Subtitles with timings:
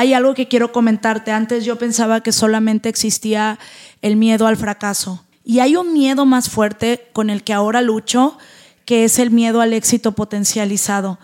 [0.00, 1.30] hay algo que quiero comentarte.
[1.30, 3.58] Antes yo pensaba que solamente existía
[4.00, 5.26] el miedo al fracaso.
[5.44, 8.38] Y hay un miedo más fuerte con el que ahora lucho,
[8.86, 11.18] que es el miedo al éxito potencializado.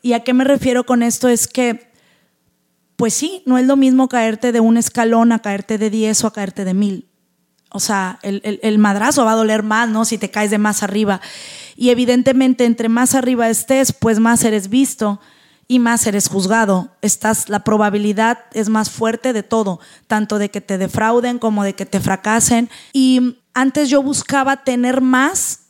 [0.00, 1.28] ¿Y a qué me refiero con esto?
[1.28, 1.92] Es que,
[2.96, 6.26] pues sí, no es lo mismo caerte de un escalón a caerte de 10 o
[6.28, 7.08] a caerte de mil.
[7.68, 10.06] O sea, el, el, madrazo va a doler más, ¿no?
[10.06, 11.20] Si te caes de más arriba.
[11.76, 15.20] Y evidentemente, entre más arriba estés, pues más eres visto
[15.68, 16.90] y más eres juzgado.
[17.02, 21.74] Estás, la probabilidad es más fuerte de todo, tanto de que te defrauden como de
[21.74, 22.68] que te fracasen.
[22.92, 25.60] Y antes yo buscaba tener más,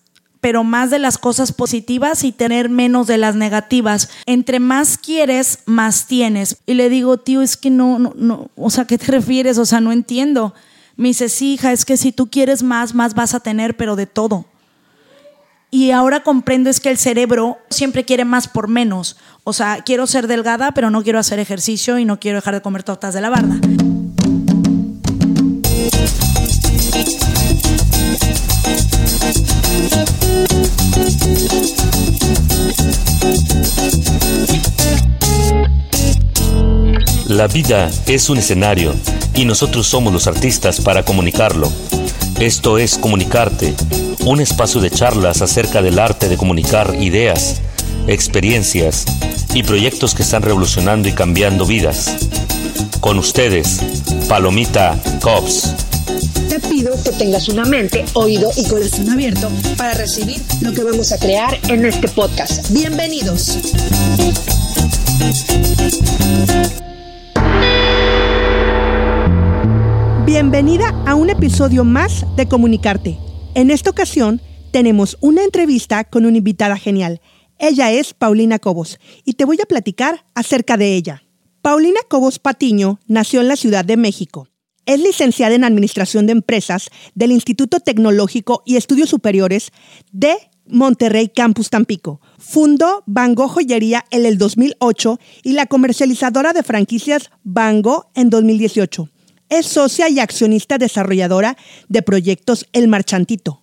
[0.40, 4.10] pero más de las cosas positivas y tener menos de las negativas.
[4.26, 6.56] Entre más quieres, más tienes.
[6.66, 9.58] Y le digo, tío, es que no, no, no, o sea, ¿qué te refieres?
[9.58, 10.52] O sea, no entiendo.
[10.96, 13.96] Me dice, sí, hija, es que si tú quieres más, más vas a tener, pero
[13.96, 14.44] de todo.
[15.74, 19.16] Y ahora comprendo es que el cerebro siempre quiere más por menos.
[19.42, 22.60] O sea, quiero ser delgada, pero no quiero hacer ejercicio y no quiero dejar de
[22.60, 23.58] comer tortas de la barda.
[37.26, 38.94] La vida es un escenario
[39.34, 41.70] y nosotros somos los artistas para comunicarlo.
[42.40, 43.74] Esto es Comunicarte,
[44.24, 47.60] un espacio de charlas acerca del arte de comunicar ideas,
[48.08, 49.04] experiencias
[49.54, 52.28] y proyectos que están revolucionando y cambiando vidas.
[53.00, 53.80] Con ustedes,
[54.28, 55.74] Palomita Cops.
[56.48, 61.12] Te pido que tengas una mente, oído y corazón abierto para recibir lo que vamos
[61.12, 62.68] a crear en este podcast.
[62.70, 63.58] Bienvenidos.
[70.24, 73.18] Bienvenida a un episodio más de Comunicarte.
[73.56, 74.40] En esta ocasión
[74.70, 77.20] tenemos una entrevista con una invitada genial.
[77.58, 81.24] Ella es Paulina Cobos y te voy a platicar acerca de ella.
[81.60, 84.46] Paulina Cobos Patiño nació en la Ciudad de México.
[84.86, 89.72] Es licenciada en Administración de Empresas del Instituto Tecnológico y Estudios Superiores
[90.12, 90.36] de
[90.68, 92.20] Monterrey Campus Tampico.
[92.38, 99.08] Fundó Bango Joyería en el 2008 y la comercializadora de franquicias Bango en 2018.
[99.52, 101.58] Es socia y accionista desarrolladora
[101.90, 103.62] de proyectos El Marchantito.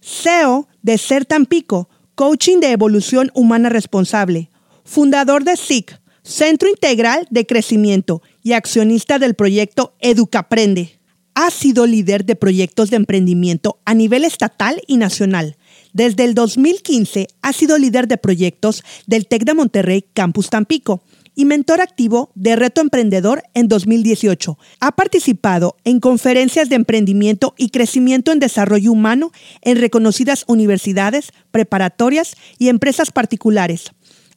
[0.00, 4.50] CEO de Ser Tampico, Coaching de Evolución Humana Responsable.
[4.84, 10.98] Fundador de SIC, Centro Integral de Crecimiento y accionista del proyecto Educaprende.
[11.34, 15.56] Ha sido líder de proyectos de emprendimiento a nivel estatal y nacional.
[15.92, 21.04] Desde el 2015 ha sido líder de proyectos del TEC de Monterrey Campus Tampico
[21.38, 24.58] y mentor activo de Reto Emprendedor en 2018.
[24.80, 29.30] Ha participado en conferencias de emprendimiento y crecimiento en desarrollo humano
[29.62, 33.92] en reconocidas universidades, preparatorias y empresas particulares.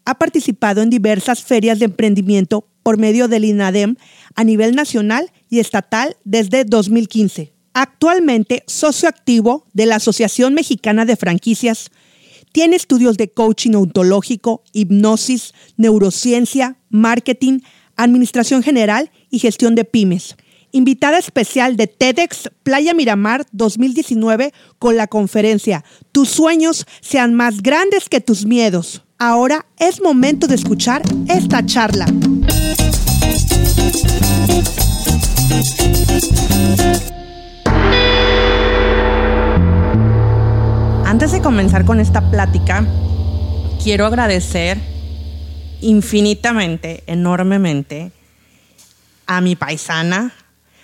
[0.05, 3.95] Ha participado en diversas ferias de emprendimiento por medio del INADEM
[4.35, 7.51] a nivel nacional y estatal desde 2015.
[7.73, 11.89] Actualmente socio activo de la Asociación Mexicana de Franquicias,
[12.51, 17.59] tiene estudios de coaching ontológico, hipnosis, neurociencia, marketing,
[17.95, 20.35] administración general y gestión de pymes.
[20.71, 28.07] Invitada especial de TEDx Playa Miramar 2019 con la conferencia Tus sueños sean más grandes
[28.07, 29.03] que tus miedos.
[29.17, 32.05] Ahora es momento de escuchar esta charla.
[41.11, 42.85] Antes de comenzar con esta plática,
[43.83, 44.77] quiero agradecer
[45.81, 48.13] infinitamente, enormemente
[49.27, 50.33] a mi paisana,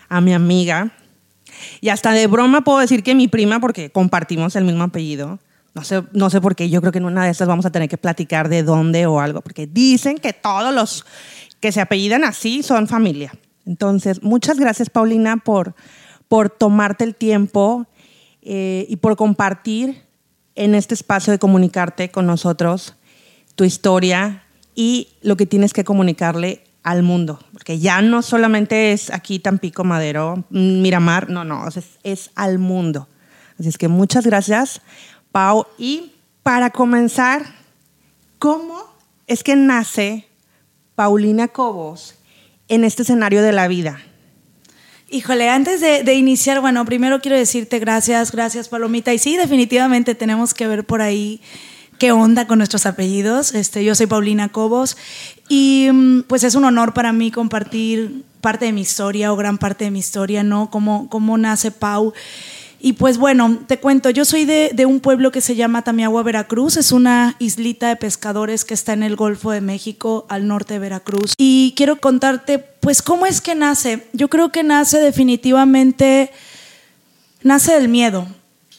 [0.10, 0.92] a mi amiga,
[1.80, 5.40] y hasta de broma puedo decir que mi prima, porque compartimos el mismo apellido.
[5.74, 7.72] No sé, no sé por qué, yo creo que en una de estas vamos a
[7.72, 11.06] tener que platicar de dónde o algo, porque dicen que todos los
[11.62, 13.32] que se apellidan así son familia.
[13.66, 15.74] Entonces, muchas gracias Paulina por,
[16.28, 17.88] por tomarte el tiempo
[18.42, 20.06] eh, y por compartir
[20.58, 22.96] en este espacio de comunicarte con nosotros
[23.56, 24.44] tu historia
[24.76, 29.84] y lo que tienes que comunicarle al mundo, porque ya no solamente es aquí Tampico,
[29.84, 33.08] Madero, Miramar, no, no, es, es al mundo.
[33.60, 34.82] Así es que muchas gracias,
[35.32, 35.66] Pau.
[35.78, 36.14] Y
[36.44, 37.44] para comenzar,
[38.40, 38.84] ¿cómo
[39.26, 40.28] es que nace
[40.96, 42.16] Paulina Cobos
[42.70, 44.00] en este escenario de la vida?
[45.10, 49.14] Híjole, antes de, iniciar, bueno, primero quiero decirte gracias, gracias Palomita.
[49.14, 51.40] Y sí, definitivamente tenemos que ver por ahí
[51.98, 53.56] qué onda con nuestros apellidos.
[53.56, 54.98] Este, yo soy Paulina Cobos
[55.48, 59.58] y mm, pues es un honor para mí compartir parte de mi historia o gran
[59.58, 60.70] parte de mi historia, ¿no?
[60.70, 62.14] Cómo, cómo nace Pau.
[62.88, 66.78] Y pues bueno, te cuento, yo soy de, un pueblo que se llama Tamiagua, Veracruz.
[66.78, 70.80] Es una islita de pescadores que está en el Golfo de México, al norte de
[70.80, 71.34] Veracruz.
[71.38, 74.08] Y quiero contarte, pues, cómo es que nace.
[74.14, 76.32] Yo creo que nace definitivamente,
[77.44, 78.26] nace del miedo.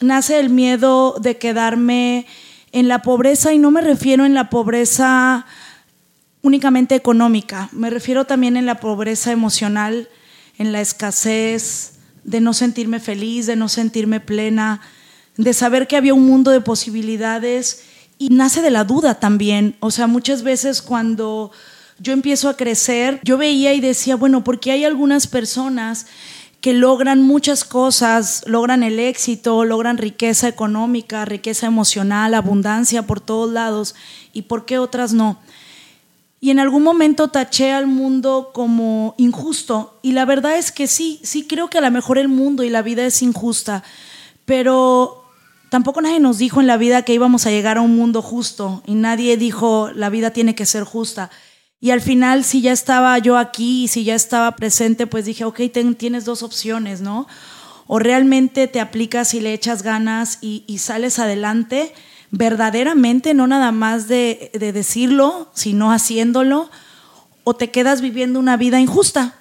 [0.00, 2.24] Nace del miedo de quedarme
[2.72, 5.44] en la pobreza y no me refiero en la pobreza
[6.40, 10.08] únicamente económica, me refiero también en la pobreza emocional,
[10.56, 11.97] en la escasez,
[12.28, 14.82] de no sentirme feliz, de no sentirme plena,
[15.38, 17.84] de saber que había un mundo de posibilidades
[18.18, 19.76] y nace de la duda también.
[19.80, 21.50] O sea, muchas veces cuando
[21.98, 26.06] yo empiezo a crecer, yo veía y decía, bueno, porque hay algunas personas
[26.60, 33.50] que logran muchas cosas, logran el éxito, logran riqueza económica, riqueza emocional, abundancia por todos
[33.50, 33.94] lados,
[34.34, 35.40] y por qué otras no.
[36.40, 39.98] Y en algún momento taché al mundo como injusto.
[40.02, 42.70] Y la verdad es que sí, sí creo que a lo mejor el mundo y
[42.70, 43.82] la vida es injusta.
[44.44, 45.24] Pero
[45.68, 48.82] tampoco nadie nos dijo en la vida que íbamos a llegar a un mundo justo.
[48.86, 51.30] Y nadie dijo la vida tiene que ser justa.
[51.80, 55.44] Y al final, si ya estaba yo aquí y si ya estaba presente, pues dije,
[55.44, 55.60] ok,
[55.96, 57.26] tienes dos opciones, ¿no?
[57.86, 61.94] O realmente te aplicas y le echas ganas y sales adelante
[62.30, 66.70] verdaderamente, no nada más de, decirlo, sino haciéndolo,
[67.44, 69.34] o te quedas viviendo una vida injusta.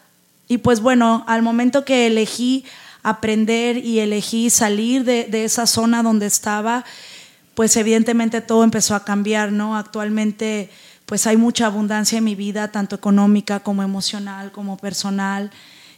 [0.47, 2.63] Y pues bueno, al momento que elegí
[3.03, 6.85] aprender y elegí salir de, de, esa zona donde estaba,
[7.53, 9.77] pues evidentemente todo empezó a cambiar, ¿no?
[9.77, 10.69] Actualmente
[11.05, 15.51] pues hay mucha abundancia en mi vida, tanto económica como emocional, como personal,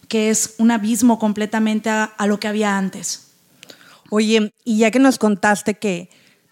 [0.07, 3.31] que es un abismo completamente a, a lo que había antes.
[4.11, 6.09] Oye, y ya que nos contaste que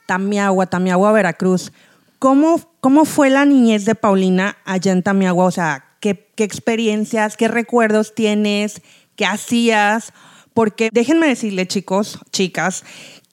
[0.07, 1.71] Tamiagua, Tamiagua, Veracruz.
[2.17, 5.45] ¿Cómo, ¿Cómo fue la niñez de Paulina allá en Tamiagua?
[5.45, 8.81] O sea, ¿qué, ¿qué experiencias, qué recuerdos tienes,
[9.15, 10.13] qué hacías?
[10.55, 12.83] Porque déjenme decirle, chicos, chicas,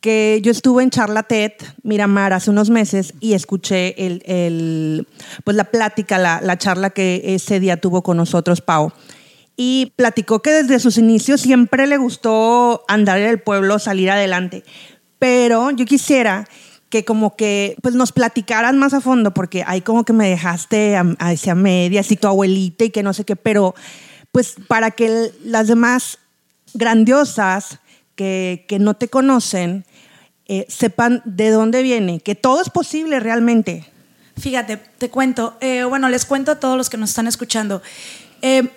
[0.03, 5.09] que yo estuve en Charla TED Miramar hace unos meses y escuché el, el,
[5.45, 8.93] pues la plática, la, la charla que ese día tuvo con nosotros Pau.
[9.57, 14.65] Y platicó que desde sus inicios siempre le gustó andar en el pueblo, salir adelante.
[15.25, 16.47] Pero yo quisiera
[16.91, 20.99] que como que pues nos platicaran más a fondo, porque ahí como que me dejaste
[20.99, 23.75] a, a esa media, así tu abuelita y que no sé qué, pero
[24.33, 26.19] pues para que las demás
[26.75, 27.79] grandiosas
[28.17, 29.87] que, que no te conocen
[30.45, 33.91] eh, sepan de dónde viene, que todo es posible realmente.
[34.37, 37.81] Fíjate, te cuento, eh, bueno, les cuento a todos los que nos están escuchando.
[38.43, 38.69] Eh,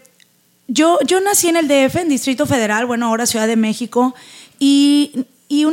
[0.70, 4.16] yo, yo nací en el DF, en Distrito Federal, bueno, ahora Ciudad de México,
[4.60, 5.28] y y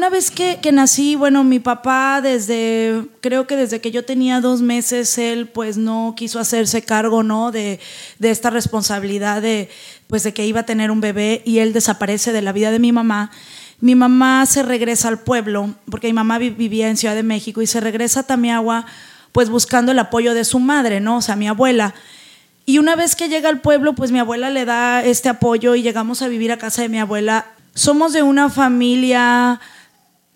[0.05, 4.43] una vez que, que, nací, bueno, mi papá desde, creo que desde que yo tenía
[4.43, 7.51] dos meses, él pues no quiso hacerse cargo, ¿no?
[7.51, 7.81] De,
[8.19, 9.71] de, esta responsabilidad de,
[10.07, 12.81] pues de que iba a tener un bebé y él desaparece de la vida de
[12.81, 13.31] mi mamá.
[13.81, 17.67] Mi mamá se regresa al pueblo, porque mi mamá vivía en Ciudad de México y
[17.67, 18.85] se regresa a Tamiagua,
[19.33, 21.17] pues buscando el apoyo de su madre, ¿no?
[21.17, 21.95] O sea, mi abuela.
[22.67, 25.81] Y una vez que llega al pueblo, pues mi abuela le da este apoyo y
[25.81, 29.61] llegamos a vivir a casa de mi abuela somos de una familia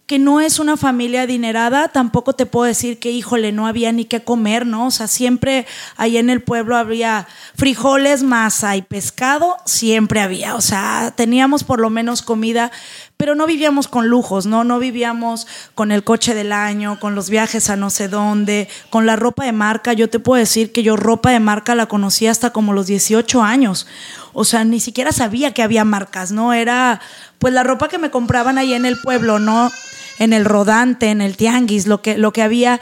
[0.08, 4.06] que no es una familia adinerada, tampoco te puedo decir que, híjole, no había ni
[4.06, 4.86] qué comer, ¿no?
[4.86, 5.66] O sea, siempre
[5.98, 11.78] ahí en el pueblo había frijoles, masa y pescado, siempre había, o sea, teníamos por
[11.78, 12.72] lo menos comida,
[13.18, 14.64] pero no vivíamos con lujos, ¿no?
[14.64, 19.04] No vivíamos con el coche del año, con los viajes a no sé dónde, con
[19.04, 19.92] la ropa de marca.
[19.92, 23.42] Yo te puedo decir que yo ropa de marca la conocí hasta como los 18
[23.42, 23.86] años.
[24.32, 26.54] O sea, ni siquiera sabía que había marcas, ¿no?
[26.54, 27.02] Era
[27.38, 29.70] pues la ropa que me compraban ahí en el pueblo, ¿no?
[30.18, 32.80] En el rodante, en el tianguis, lo que, lo que había.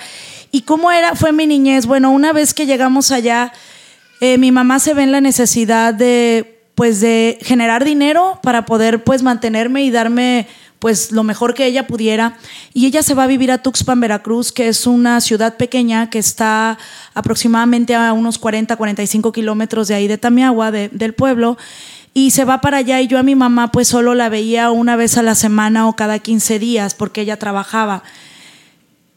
[0.50, 1.14] ¿Y cómo era?
[1.14, 1.86] Fue mi niñez.
[1.86, 3.52] Bueno, una vez que llegamos allá,
[4.20, 9.02] eh, mi mamá se ve en la necesidad de pues de generar dinero para poder
[9.02, 10.46] pues mantenerme y darme
[10.78, 12.36] pues lo mejor que ella pudiera.
[12.74, 16.18] Y ella se va a vivir a Tuxpan, Veracruz, que es una ciudad pequeña que
[16.18, 16.78] está
[17.14, 21.56] aproximadamente a unos 40, 45 kilómetros de ahí de Tamiagua, del pueblo
[22.18, 24.96] y se va para allá y yo a mi mamá pues solo la veía una
[24.96, 28.04] vez a la semana o cada 15 días porque ella trabajaba.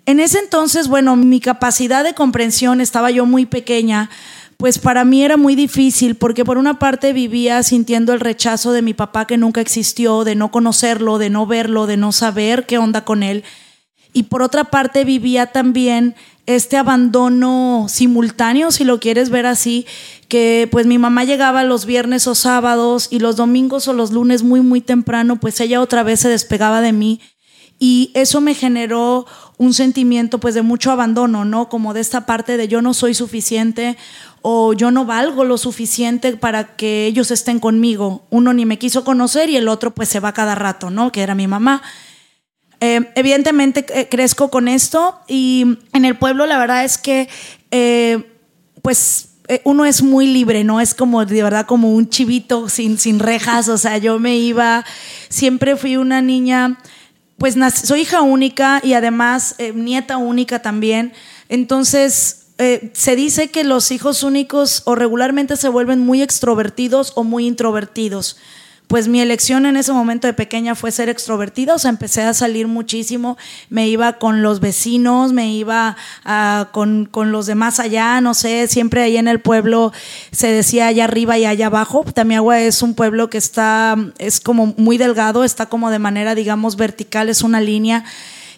[0.05, 4.09] En ese entonces, bueno, mi capacidad de comprensión estaba yo muy pequeña,
[4.57, 8.81] pues para mí era muy difícil porque por una parte vivía sintiendo el rechazo de
[8.81, 12.79] mi papá que nunca existió, de no conocerlo, de no verlo, de no saber qué
[12.79, 13.45] onda con él.
[14.11, 16.15] Y por otra parte vivía también
[16.55, 19.85] este abandono simultáneo, si lo quieres ver así,
[20.27, 24.41] que pues mi mamá llegaba los viernes o sábados y los domingos o los lunes
[24.41, 27.21] muy, muy temprano, pues ella otra vez se despegaba de mí.
[27.77, 29.27] Y eso me generó
[29.57, 31.69] un sentimiento pues de mucho abandono, ¿no?
[31.69, 33.95] Como de esta parte de yo no soy suficiente
[34.41, 38.25] o yo no valgo lo suficiente para que ellos estén conmigo.
[38.31, 41.11] Uno ni me quiso conocer y el otro pues se va cada rato, ¿no?
[41.11, 41.83] Que era mi mamá.
[42.81, 47.27] Eh, evidentemente eh, crezco con esto y en el pueblo la verdad es que
[47.71, 48.23] eh,
[48.81, 49.25] pues
[49.63, 50.79] uno es muy libre, ¿no?
[50.79, 54.85] Es como de verdad como un chivito sin, sin rejas, o sea, yo me iba,
[55.27, 56.77] siempre fui una niña,
[57.39, 61.13] pues soy hija única y además nieta única también,
[61.49, 62.45] entonces
[62.93, 68.37] se dice que los hijos únicos o regularmente se vuelven muy extrovertidos o muy introvertidos
[68.89, 72.33] pues mi elección en ese momento de pequeña fue ser extrovertida, o sea, empecé a
[72.33, 73.37] salir muchísimo,
[73.69, 79.03] me iba con los vecinos, me iba ah, con, los demás allá, no sé, siempre
[79.03, 79.93] ahí en el pueblo
[80.31, 82.03] se decía allá arriba y allá abajo.
[82.03, 86.75] Tamiagua es un pueblo que está, es como muy delgado, está como de manera, digamos,
[86.75, 88.05] vertical, es una línea.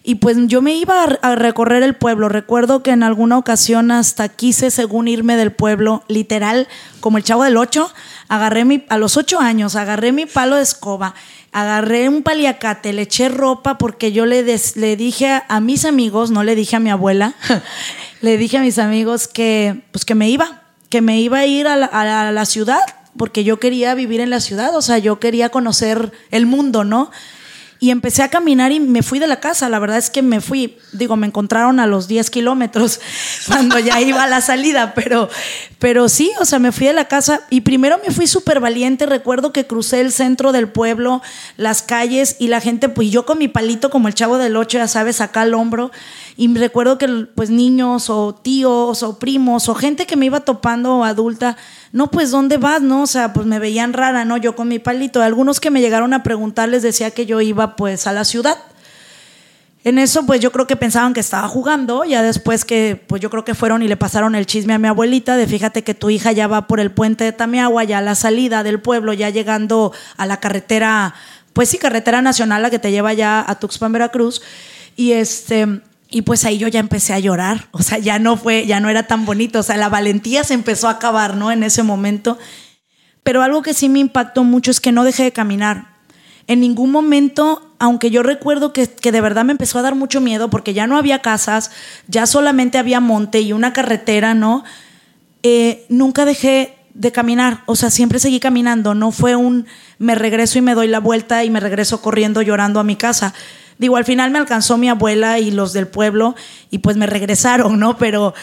[0.03, 2.27] Y pues yo me iba a recorrer el pueblo.
[2.27, 6.67] Recuerdo que en alguna ocasión hasta quise, según irme del pueblo, literal,
[7.01, 7.91] como el chavo del ocho,
[8.31, 11.15] agarré mi, a los ocho años, agarré mi palo de escoba,
[11.51, 14.41] agarré un paliacate, le eché ropa porque yo le,
[14.75, 17.33] le dije a, mis amigos, no le dije a mi abuela,
[18.21, 21.67] le dije a mis amigos que, pues que me iba, que me iba a ir
[21.67, 22.79] a la ciudad
[23.17, 27.11] porque yo quería vivir en la ciudad, o sea, yo quería conocer el mundo, ¿no?
[27.83, 29.67] Y empecé a caminar y me fui de la casa.
[29.67, 33.01] La verdad es que me fui, digo, me encontraron a los 10 kilómetros
[33.47, 35.29] cuando ya iba a la salida, pero,
[35.79, 39.07] pero sí, o sea, me fui de la casa y primero me fui súper valiente.
[39.07, 41.23] Recuerdo que crucé el centro del pueblo,
[41.57, 44.77] las calles y la gente, pues yo con mi palito como el chavo del ocho,
[44.77, 45.89] ya sabes, acá al hombro.
[46.37, 51.03] Y recuerdo que pues niños o tíos o primos o gente que me iba topando
[51.03, 51.57] adulta
[51.91, 52.81] no, pues ¿dónde vas?
[52.81, 54.37] No, o sea, pues me veían rara, ¿no?
[54.37, 55.21] Yo con mi palito.
[55.21, 58.57] Algunos que me llegaron a preguntar les decía que yo iba pues a la ciudad.
[59.83, 63.31] En eso, pues yo creo que pensaban que estaba jugando, ya después que, pues yo
[63.31, 66.11] creo que fueron y le pasaron el chisme a mi abuelita de fíjate que tu
[66.11, 69.31] hija ya va por el puente de Tamiagua, ya a la salida del pueblo, ya
[69.31, 71.15] llegando a la carretera,
[71.53, 74.43] pues sí, carretera nacional, la que te lleva ya a Tuxpan, Veracruz.
[74.95, 78.67] Y este, y pues ahí yo ya empecé a llorar, o sea, ya no fue,
[78.67, 81.51] ya no era tan bonito, o sea, la valentía se empezó a acabar, ¿no?
[81.51, 82.37] En ese momento.
[83.23, 85.87] Pero algo que sí me impactó mucho es que no dejé de caminar.
[86.47, 90.49] En ningún momento, aunque yo recuerdo que, de verdad me empezó a dar mucho miedo
[90.49, 91.71] porque ya no había casas,
[92.07, 94.65] ya solamente había monte y una carretera, ¿no?
[95.43, 99.65] Eh, nunca dejé de caminar, o sea, siempre seguí caminando, no fue un
[99.97, 103.33] me regreso y me doy la vuelta y me regreso corriendo llorando a mi casa
[103.81, 106.35] Digo, al final me alcanzó mi abuela y los del pueblo
[106.69, 107.97] y pues me regresaron, ¿no?
[107.97, 108.35] Pero,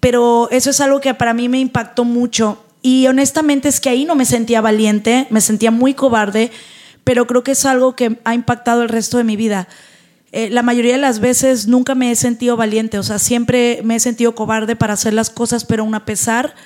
[0.00, 2.64] pero eso es algo que para mí me impactó mucho.
[2.82, 6.50] Y honestamente es que ahí no me sentía valiente, me sentía muy cobarde,
[7.04, 9.68] pero creo que es algo que ha impactado el resto de mi vida.
[10.32, 13.94] Eh, la mayoría de las veces nunca me he sentido valiente, o sea, siempre me
[13.94, 16.56] he sentido cobarde para hacer las cosas, pero aún a pesar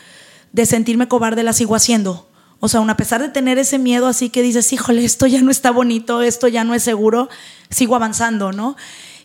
[0.54, 2.29] de sentirme cobarde las sigo haciendo.
[2.60, 5.40] O sea, aún a pesar de tener ese miedo así que dices, híjole, esto ya
[5.40, 7.28] no está bonito, esto ya no es seguro,
[7.70, 8.76] sigo avanzando, ¿no?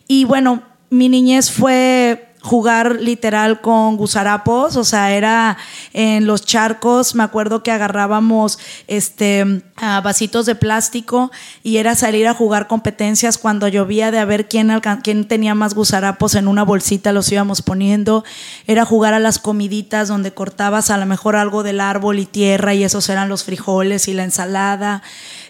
[0.08, 5.58] Y bueno, mi niñez fue jugar literal con gusarapos, o sea, era
[5.92, 9.62] en los charcos, me acuerdo que agarrábamos este
[10.02, 11.30] vasitos de plástico
[11.62, 14.72] y era salir a jugar competencias cuando llovía de a ver quién,
[15.02, 18.24] quién tenía más gusarapos en una bolsita, los íbamos poniendo,
[18.66, 22.74] era jugar a las comiditas donde cortabas a lo mejor algo del árbol y tierra
[22.74, 25.02] y esos eran los frijoles y la ensalada,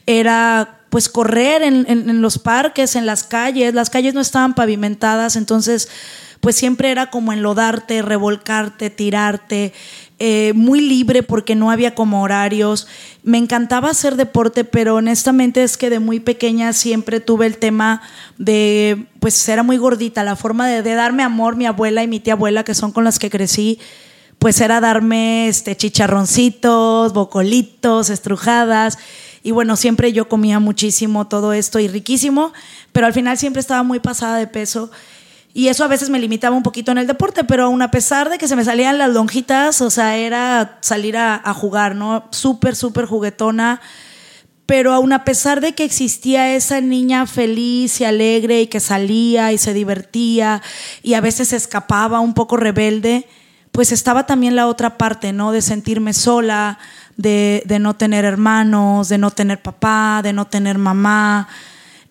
[0.07, 5.89] era pues correr en, los parques, en las calles, las calles no estaban pavimentadas, entonces
[6.41, 9.73] pues siempre era como enlodarte, revolcarte, tirarte,
[10.19, 12.87] eh, muy libre porque no había como horarios.
[13.23, 18.03] Me encantaba hacer deporte, pero honestamente es que de muy pequeña siempre tuve el tema
[18.39, 22.21] de, pues era muy gordita, la forma de, de darme amor, mi abuela y mi
[22.21, 23.79] tía abuela, que son con las que crecí,
[24.39, 28.99] pues era darme este, chicharroncitos, bocolitos, estrujadas.
[29.43, 32.53] Y bueno, siempre yo comía muchísimo todo esto y riquísimo,
[32.93, 34.91] pero al final siempre estaba muy pasada de peso.
[35.57, 38.29] Y eso a veces me limitaba un poquito en el deporte, pero aún a pesar
[38.29, 42.29] de que se me salían las lonjitas, o sea, era salir a, jugar, ¿no?
[42.31, 43.81] Súper, súper juguetona.
[44.67, 49.51] Pero aún a pesar de que existía esa niña feliz y alegre y que salía
[49.51, 50.61] y se divertía
[51.03, 53.27] y a veces escapaba un poco rebelde,
[53.73, 55.53] pues estaba también la otra parte, ¿no?
[55.53, 56.79] De sentirme sola,
[57.17, 61.49] de, no tener hermanos, de no tener papá, de no tener mamá,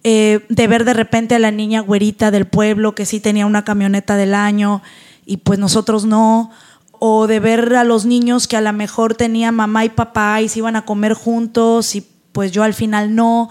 [0.07, 3.65] eh, de ver de repente a la niña güerita del pueblo que sí tenía una
[3.65, 4.83] camioneta del año
[5.25, 6.51] y pues nosotros no,
[6.99, 10.47] o de ver a los niños que a lo mejor tenían mamá y papá y
[10.47, 13.49] se iban a comer juntos y pues yo al final no.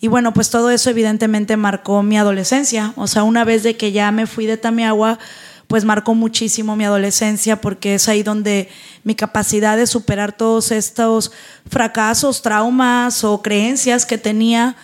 [0.00, 2.94] Y bueno, pues todo eso evidentemente marcó mi adolescencia.
[2.96, 5.18] O sea, una vez de que ya me fui de Tamiagua,
[5.66, 8.70] pues marcó muchísimo mi adolescencia porque es ahí donde
[9.04, 11.32] mi capacidad de superar todos estos
[11.68, 14.74] fracasos, traumas o creencias que tenía,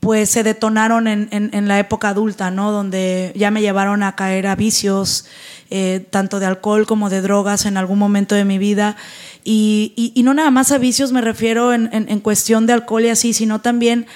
[0.00, 2.72] pues se detonaron en, la época adulta, ¿no?
[2.72, 5.26] Donde ya me llevaron a caer a vicios,
[5.68, 8.96] eh, tanto de alcohol como de drogas en algún momento de mi vida.
[9.44, 13.34] Y, y no nada más a vicios me refiero en cuestión de alcohol y así,
[13.34, 14.06] sino también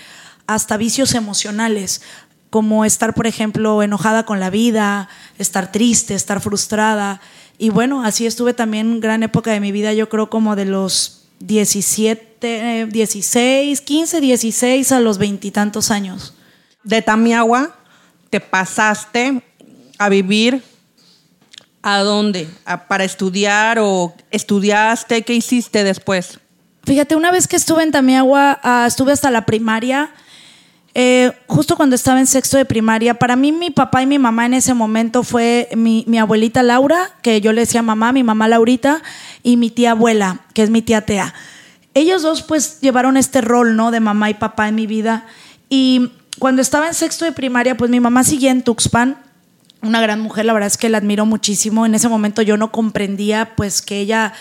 [0.47, 2.01] hasta vicios emocionales
[2.55, 7.21] como estar, por ejemplo, enojada con la vida, estar triste, estar frustrada.
[7.59, 11.24] Y bueno, así estuve también gran época de mi vida, yo creo como de los
[11.41, 16.35] 17, 16, 15, 16 a los veintitantos años.
[16.83, 17.77] De Tamiagua
[18.31, 19.43] te pasaste
[19.99, 20.63] a vivir
[21.85, 22.49] a dónde?
[22.89, 25.23] ¿Para estudiar o estudiaste?
[25.23, 26.41] ¿Qué hiciste después?
[26.85, 30.13] Fíjate, una vez que estuve en Tamiagua, ah, estuve hasta la primaria
[30.97, 34.47] eh, justo cuando estaba en sexto de primaria, para mí mi papá y mi mamá
[34.47, 39.03] en ese momento fue mi, abuelita Laura, que yo le decía mamá, mi mamá Laurita,
[39.43, 41.35] y mi tía abuela, que es mi tía Tea.
[41.95, 43.91] Ellos dos pues llevaron este rol, ¿no?
[43.91, 45.27] De mamá y papá en mi vida.
[45.69, 49.17] Y cuando estaba en sexto de primaria, pues mi mamá seguía en Tuxpan,
[49.83, 51.87] una gran mujer, la verdad es que la admiro muchísimo.
[51.87, 54.33] En ese momento yo no comprendía pues que ella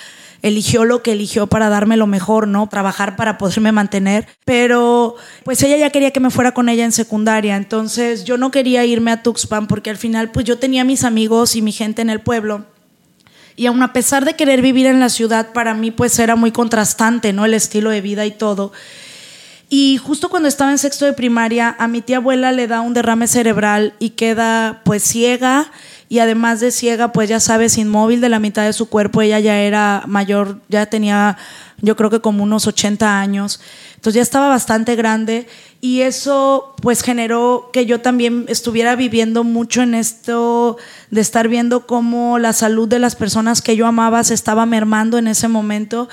[0.43, 2.67] eligió lo que eligió para darme lo mejor, ¿no?
[2.67, 4.27] Trabajar para poderme mantener.
[4.45, 7.55] Pero pues ella ya quería que me fuera con ella en secundaria.
[7.55, 11.55] Entonces yo no quería irme a Tuxpan porque al final pues yo tenía mis amigos
[11.55, 12.65] y mi gente en el pueblo.
[13.55, 16.51] Y aun a pesar de querer vivir en la ciudad, para mí pues era muy
[16.51, 17.45] contrastante, ¿no?
[17.45, 18.73] El estilo de vida y todo.
[19.69, 22.93] Y justo cuando estaba en sexto de primaria, a mi tía abuela le da un
[22.93, 25.71] derrame cerebral y queda pues ciega
[26.13, 29.39] y además de ciega, pues ya sabes, inmóvil de la mitad de su cuerpo, ella
[29.39, 31.39] ya era mayor, ya tenía
[31.81, 33.59] yo creo que como unos 80 años,
[33.95, 35.47] entonces ya estaba bastante grande
[35.81, 40.77] y eso pues generó que yo también estuviera viviendo mucho en esto
[41.09, 45.17] de estar viendo cómo la salud de las personas que yo amaba se estaba mermando
[45.17, 46.09] en ese momento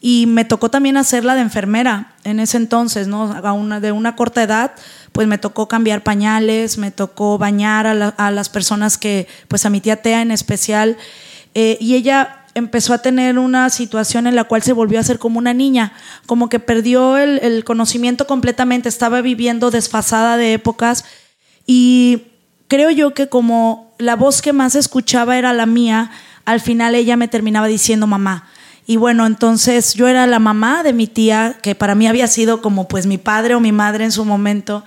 [0.00, 3.40] y me tocó también hacerla de enfermera en ese entonces, ¿no?
[3.80, 4.72] De una corta edad
[5.14, 9.80] pues me tocó cambiar pañales, me tocó bañar a, las personas que, pues a mi
[9.80, 10.96] tía Tea en especial,
[11.54, 15.20] eh, y ella empezó a tener una situación en la cual se volvió a ser
[15.20, 15.92] como una niña,
[16.26, 21.04] como que perdió el, el conocimiento completamente, estaba viviendo desfasada de épocas
[21.64, 22.24] y
[22.66, 26.10] creo yo que como la voz que más escuchaba era la mía,
[26.44, 28.48] al final ella me terminaba diciendo mamá.
[28.84, 32.60] Y bueno, entonces yo era la mamá de mi tía, que para mí había sido
[32.60, 34.84] como pues mi padre o mi madre en su momento.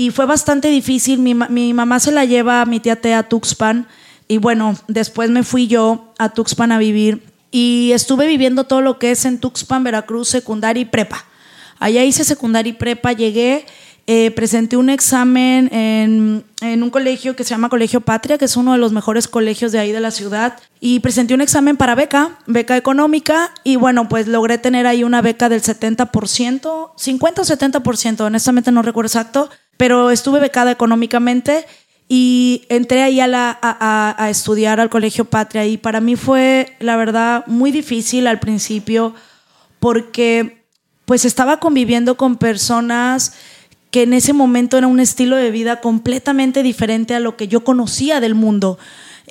[0.00, 1.18] Y fue bastante difícil.
[1.18, 3.86] Mi, mamá se la lleva a mi tía Tea a Tuxpan.
[4.28, 7.22] Y bueno, después me fui yo a Tuxpan a vivir.
[7.50, 11.26] Y estuve viviendo todo lo que es en Tuxpan, Veracruz, secundaria y prepa.
[11.78, 13.66] Allá hice secundaria y prepa, llegué,
[14.06, 18.56] eh, presenté un examen en, en, un colegio que se llama Colegio Patria, que es
[18.56, 21.94] uno de los mejores colegios de ahí de la ciudad, y presenté un examen para
[21.94, 27.44] beca, beca económica, y bueno, pues logré tener ahí una beca del 70%, 50 o
[27.44, 29.50] 70%, honestamente no recuerdo exacto,
[29.80, 31.64] pero estuve becada económicamente
[32.06, 37.70] y entré ahí a, estudiar al Colegio Patria y para mí fue, la verdad, muy
[37.70, 39.14] difícil al principio
[39.78, 40.66] porque
[41.06, 43.32] pues estaba conviviendo con personas
[43.90, 47.64] que en ese momento era un estilo de vida completamente diferente a lo que yo
[47.64, 48.78] conocía del mundo.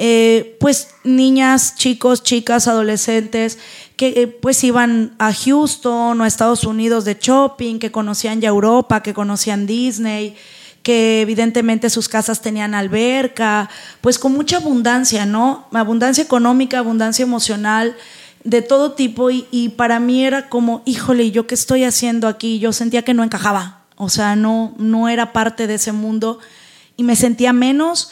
[0.02, 3.58] Eh, pues niñas, chicos, chicas, adolescentes
[3.98, 8.48] que eh, pues iban a Houston o a Estados Unidos de shopping, que conocían ya
[8.48, 10.38] Europa, que conocían Disney,
[10.84, 15.68] que evidentemente sus casas tenían alberca, pues con mucha abundancia, ¿no?
[15.74, 17.98] Abundancia económica, abundancia emocional,
[18.46, 22.60] de todo tipo y, para mí era como, híjole, ¿yo qué estoy haciendo aquí?
[22.60, 26.40] Yo sentía que no encajaba, o sea, no, no era parte de ese mundo
[26.96, 28.12] y me sentía menos,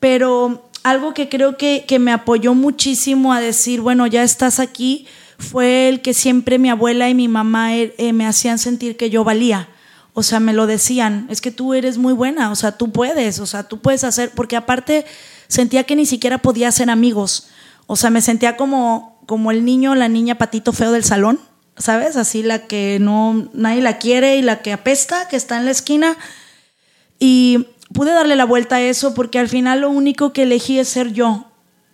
[0.00, 5.06] pero algo que creo que, me apoyó muchísimo a decir, bueno, ya estás aquí,
[5.38, 9.10] fue el que siempre mi abuela y mi mamá eh, eh, me hacían sentir que
[9.10, 9.68] yo valía.
[10.14, 13.38] O sea, me lo decían, es que tú eres muy buena, o sea, tú puedes,
[13.38, 15.06] o sea, tú puedes hacer, porque aparte
[15.46, 17.48] sentía que ni siquiera podía ser amigos.
[17.86, 21.38] O sea, me sentía como, como el niño, la niña patito feo del salón,
[21.76, 22.16] ¿sabes?
[22.16, 25.70] Así la que no, nadie la quiere y la que apesta, que está en la
[25.70, 26.16] esquina.
[27.20, 30.88] Y pude darle la vuelta a eso porque al final lo único que elegí es
[30.88, 31.46] ser yo.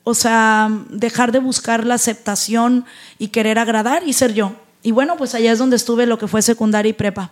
[0.02, 2.84] O sea, dejar de buscar la aceptación
[3.18, 4.52] y querer agradar y ser yo.
[4.82, 7.30] Y bueno, pues allá es donde estuve lo que fue secundaria y prepa,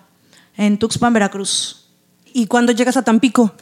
[0.57, 1.91] en Tuxpan, Veracruz.
[2.33, 3.53] ¿Y cuándo llegas a Tampico?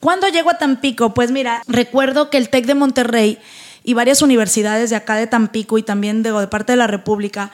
[0.00, 1.12] ¿Cuándo llego a Tampico?
[1.12, 3.38] Pues mira, recuerdo que el TEC de Monterrey
[3.84, 7.50] y varias universidades de acá de Tampico y también de, de parte de la República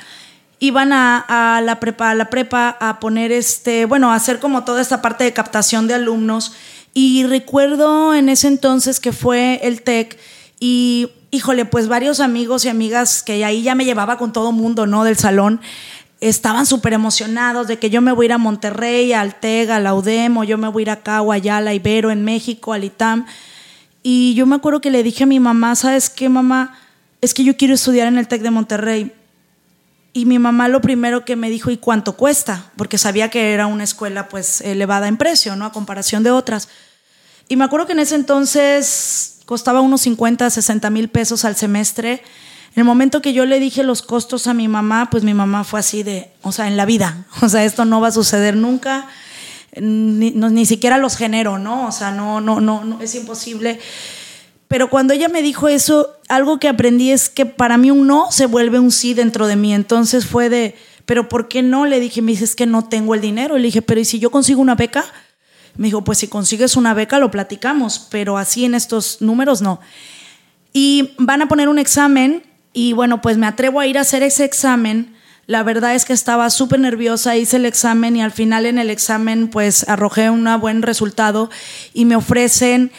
[0.59, 4.81] iban a, la prepa, a la prepa a poner este, bueno, a hacer como toda
[4.81, 6.53] esta parte de captación de alumnos
[6.95, 10.19] Y recuerdo en ese entonces que fue el TEC
[10.61, 14.87] y, híjole, pues varios amigos y amigas que ahí ya me llevaba con todo mundo,
[14.87, 15.05] ¿no?
[15.05, 15.61] Del salón,
[16.21, 19.81] estaban súper emocionados de que yo me voy a ir a Monterrey, al TEC, a
[19.81, 22.25] la UDEM, o yo me voy a ir acá, o allá, a la Ibero, en
[22.25, 23.27] México, al ITAM.
[24.03, 26.79] Y yo me acuerdo que le dije a mi mamá, ¿sabes qué, mamá?
[27.21, 29.13] Es que yo quiero estudiar en el TEC de Monterrey.
[30.17, 32.71] Y mi mamá lo primero que me dijo, ¿y cuánto cuesta?
[32.77, 35.65] Porque sabía que era una escuela pues elevada en precio, ¿no?
[35.65, 36.69] A comparación de otras.
[37.49, 42.23] Y me acuerdo que en ese entonces costaba unos 50, 60 mil pesos al semestre.
[42.77, 45.65] En el momento que yo le dije los costos a mi mamá, pues mi mamá
[45.65, 48.55] fue así de, o sea, en la vida, o sea, esto no va a suceder
[48.55, 49.09] nunca,
[49.81, 51.89] ni, ni siquiera los genero, ¿no?
[51.89, 53.81] O sea, no, no, no, no, es imposible.
[54.75, 58.33] Pero cuando ella me dijo eso, algo que aprendí es que para mí un no
[58.33, 59.73] se vuelve un sí dentro de mí.
[59.73, 60.75] Entonces fue de,
[61.07, 61.87] pero ¿por qué no?
[61.87, 63.57] Le dije, me dice, que no tengo el dinero.
[63.57, 65.05] Le dije, pero ¿y si yo consigo una beca?
[65.77, 69.79] Me dijo, pues si consigues una beca lo platicamos, pero así en estos números no.
[70.73, 74.25] Y van a poner un examen y bueno, pues me atrevo a ir a hacer
[74.25, 75.15] ese examen.
[75.47, 78.91] La verdad es que estaba súper nerviosa, hice el examen y al final en el
[78.91, 81.49] examen pues arrojé un buen resultado
[81.93, 82.91] y me ofrecen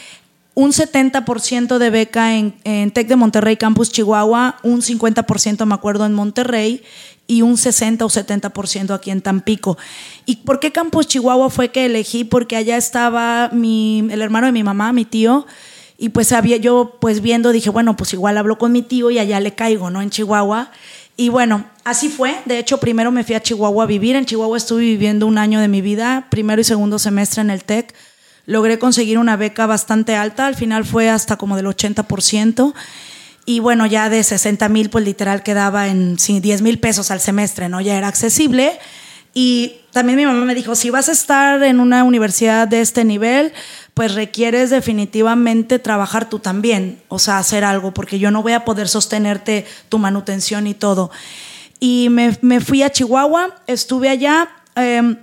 [0.56, 6.06] un 70% de beca en, en TEC de Monterrey, Campus Chihuahua, un 50% me acuerdo
[6.06, 6.82] en Monterrey
[7.28, 9.78] y un 60 o 70% aquí en Tampico.
[10.26, 12.24] ¿Y por qué Campus Chihuahua fue que elegí?
[12.24, 15.46] Porque allá estaba el hermano de mi mamá, mi tío,
[15.98, 19.20] y pues había yo pues viendo, dije, bueno, pues igual hablo con mi tío y
[19.20, 20.02] allá le caigo, ¿no?
[20.02, 20.72] En Chihuahua.
[21.18, 22.36] Y bueno, así fue.
[22.46, 24.18] De hecho, primero me fui a Chihuahua a vivir.
[24.18, 27.64] En Chihuahua estuve viviendo un año de mi vida, primero y segundo semestre en el
[27.64, 27.94] TEC
[28.46, 32.74] logré conseguir una beca bastante alta, al final fue hasta como del 80%.
[33.48, 37.70] Y bueno, ya de 60 mil, pues literal quedaba en 10 mil pesos al semestre,
[37.70, 37.80] ¿no?
[37.80, 38.80] Ya era accesible.
[39.36, 43.04] Y también mi mamá me dijo, si vas a estar en una universidad de este
[43.04, 43.54] nivel,
[43.94, 48.66] pues requieres definitivamente trabajar tú también, o sea, hacer algo, porque yo no voy a
[48.66, 51.12] poder sostenerte tu manutención y todo.
[51.80, 54.50] Y me, me fui a Chihuahua, estuve allá.
[54.76, 55.18] Eh,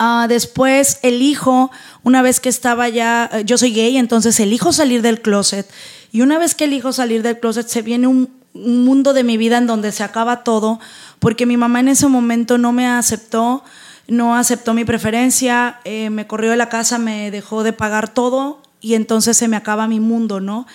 [0.00, 1.70] Uh, después elijo,
[2.02, 5.70] una vez que estaba ya, eh, yo soy gay, entonces elijo salir del closet.
[6.10, 9.58] Y una vez que elijo salir del closet, se viene un, mundo de mi vida
[9.58, 10.80] en donde se acaba todo,
[11.18, 13.64] porque mi mamá en ese momento no me aceptó,
[14.06, 18.62] no aceptó mi preferencia, eh, me corrió de la casa, me dejó de pagar todo
[18.80, 20.66] y entonces se me acaba mi mundo, ¿no?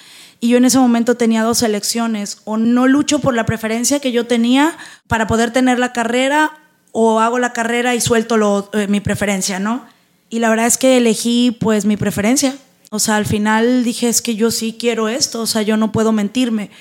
[0.42, 4.12] Y yo en ese momento tenía dos elecciones, o no lucho por la preferencia que
[4.12, 4.78] yo tenía
[5.08, 6.52] para poder tener la carrera
[6.92, 9.86] o hago la carrera y suelto lo, eh, mi preferencia, ¿no?
[10.30, 12.56] Y la verdad es que elegí pues mi preferencia.
[12.92, 15.92] O sea, al final dije, es que yo sí quiero esto, o sea, yo no
[15.92, 16.72] puedo mentirme.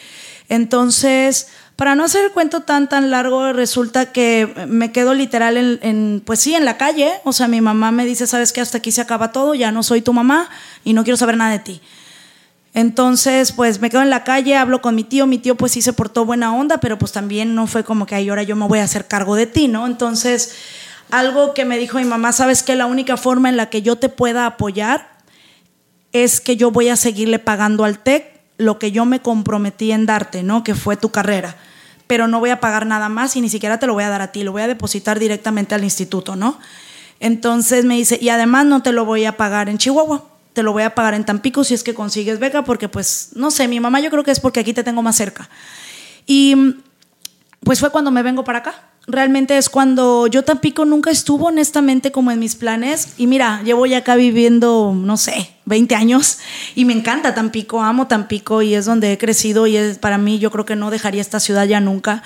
[0.48, 5.78] Entonces, para no hacer el cuento tan, tan largo, resulta que me quedo literal en,
[5.82, 7.12] en, pues sí, en la calle.
[7.24, 9.82] O sea, mi mamá me dice, sabes que hasta aquí se acaba todo, ya no
[9.82, 10.48] soy tu mamá
[10.84, 11.80] y no quiero saber nada de ti.
[12.74, 15.82] Entonces, pues me quedo en la calle, hablo con mi tío, mi tío pues sí
[15.82, 18.78] se portó buena onda, pero pues también no fue como que ahora yo me voy
[18.78, 19.86] a hacer cargo de ti, ¿no?
[19.86, 20.54] Entonces,
[21.10, 23.96] algo que me dijo mi mamá, sabes que la única forma en la que yo
[23.96, 25.18] te pueda apoyar
[26.12, 30.04] es que yo voy a seguirle pagando al TEC lo que yo me comprometí en
[30.06, 30.62] darte, ¿no?
[30.62, 31.56] Que fue tu carrera.
[32.06, 34.22] Pero no voy a pagar nada más y ni siquiera te lo voy a dar
[34.22, 36.58] a ti, lo voy a depositar directamente al instituto, ¿no?
[37.20, 40.72] Entonces me dice, y además no te lo voy a pagar en Chihuahua te lo
[40.72, 43.78] voy a pagar en Tampico si es que consigues beca, porque pues, no sé, mi
[43.78, 45.48] mamá yo creo que es porque aquí te tengo más cerca.
[46.26, 46.74] Y
[47.62, 48.90] pues fue cuando me vengo para acá.
[49.06, 53.10] Realmente es cuando yo Tampico nunca estuvo honestamente como en mis planes.
[53.18, 56.38] Y mira, llevo ya acá viviendo, no sé, 20 años
[56.74, 60.40] y me encanta Tampico, amo Tampico y es donde he crecido y es para mí
[60.40, 62.24] yo creo que no dejaría esta ciudad ya nunca.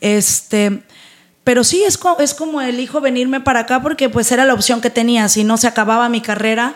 [0.00, 0.82] Este,
[1.44, 4.88] pero sí es, es como elijo venirme para acá porque pues era la opción que
[4.88, 5.28] tenía.
[5.28, 6.74] Si no se acababa mi carrera,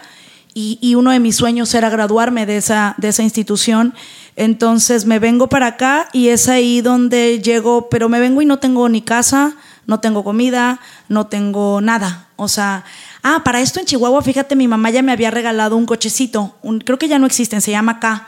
[0.80, 3.94] y, uno de mis sueños era graduarme de esa, de esa institución.
[4.36, 8.58] Entonces me vengo para acá y es ahí donde llego, pero me vengo y no
[8.58, 12.28] tengo ni casa, no tengo comida, no tengo nada.
[12.36, 12.84] O sea,
[13.22, 16.80] ah, para esto en Chihuahua, fíjate, mi mamá ya me había regalado un cochecito, un,
[16.80, 18.26] creo que ya no existen, se llama K,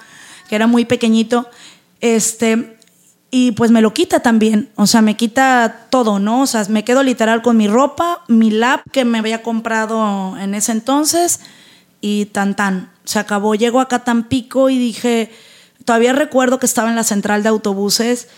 [0.48, 1.48] que era muy pequeñito.
[2.00, 2.76] Este,
[3.30, 6.42] y pues me lo quita también, o sea, me quita todo, ¿no?
[6.42, 10.54] O sea, me quedo literal con mi ropa, mi lap que me había comprado en
[10.54, 11.40] ese entonces
[12.02, 13.54] y tan tan, se acabó.
[13.54, 15.30] Llego acá a Tampico y dije,
[15.86, 18.28] todavía recuerdo que estaba en la central de autobuses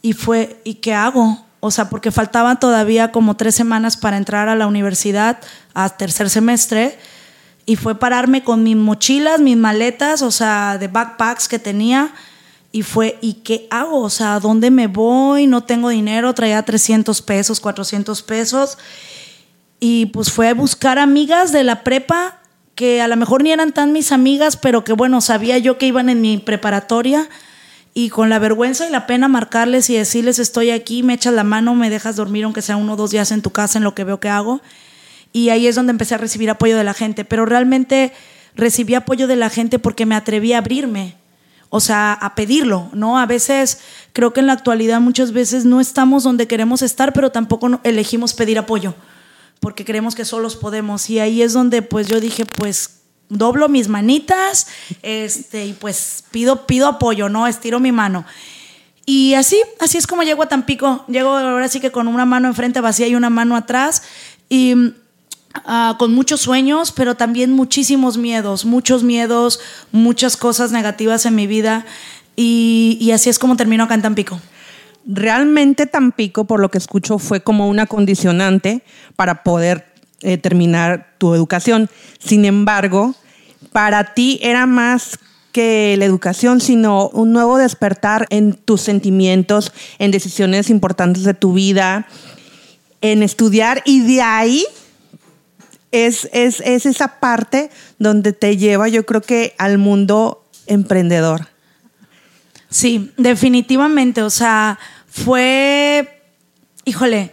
[0.00, 1.44] y fue, ¿y qué hago?
[1.60, 5.38] O sea, porque faltaban todavía como tres semanas para entrar a la universidad
[5.74, 6.98] a tercer semestre
[7.66, 12.12] y fue pararme con mis mochilas, mis maletas, o sea, de backpacks que tenía
[12.72, 14.00] y fue, ¿y qué hago?
[14.00, 15.46] O sea, ¿a dónde me voy?
[15.46, 18.78] No tengo dinero, traía 300 pesos, 400 pesos
[19.78, 22.38] y pues fue a buscar amigas de la prepa
[22.74, 25.86] que a lo mejor ni eran tan mis amigas, pero que bueno, sabía yo que
[25.86, 27.28] iban en mi preparatoria
[27.94, 31.44] y con la vergüenza y la pena marcarles y decirles estoy aquí, me echas la
[31.44, 33.94] mano, me dejas dormir aunque sea uno o dos días en tu casa en lo
[33.94, 34.62] que veo que hago.
[35.32, 38.12] Y ahí es donde empecé a recibir apoyo de la gente, pero realmente
[38.54, 41.16] recibí apoyo de la gente porque me atreví a abrirme,
[41.70, 43.18] o sea, a pedirlo, ¿no?
[43.18, 43.80] A veces
[44.12, 48.34] creo que en la actualidad muchas veces no estamos donde queremos estar, pero tampoco elegimos
[48.34, 48.94] pedir apoyo,
[49.62, 51.08] porque creemos que solos podemos.
[51.08, 54.66] Y ahí es donde pues yo dije, pues doblo mis manitas
[55.02, 57.46] este, y pues pido, pido apoyo, ¿no?
[57.46, 58.26] Estiro mi mano.
[59.06, 61.04] Y así, así es como llego a Tampico.
[61.06, 64.02] Llego ahora sí que con una mano enfrente vacía y una mano atrás.
[64.48, 64.94] Y
[65.64, 69.60] ah, con muchos sueños, pero también muchísimos miedos, muchos miedos,
[69.92, 71.86] muchas cosas negativas en mi vida.
[72.34, 74.40] Y, y así es como termino acá en Tampico.
[75.04, 78.82] Realmente Tampico, por lo que escucho, fue como una condicionante
[79.16, 79.86] para poder
[80.22, 81.90] eh, terminar tu educación.
[82.18, 83.14] Sin embargo,
[83.72, 85.18] para ti era más
[85.50, 91.52] que la educación, sino un nuevo despertar en tus sentimientos, en decisiones importantes de tu
[91.52, 92.06] vida,
[93.00, 94.64] en estudiar y de ahí
[95.90, 101.51] es, es, es esa parte donde te lleva, yo creo que al mundo emprendedor.
[102.72, 106.22] Sí, definitivamente, o sea, fue,
[106.84, 107.32] híjole,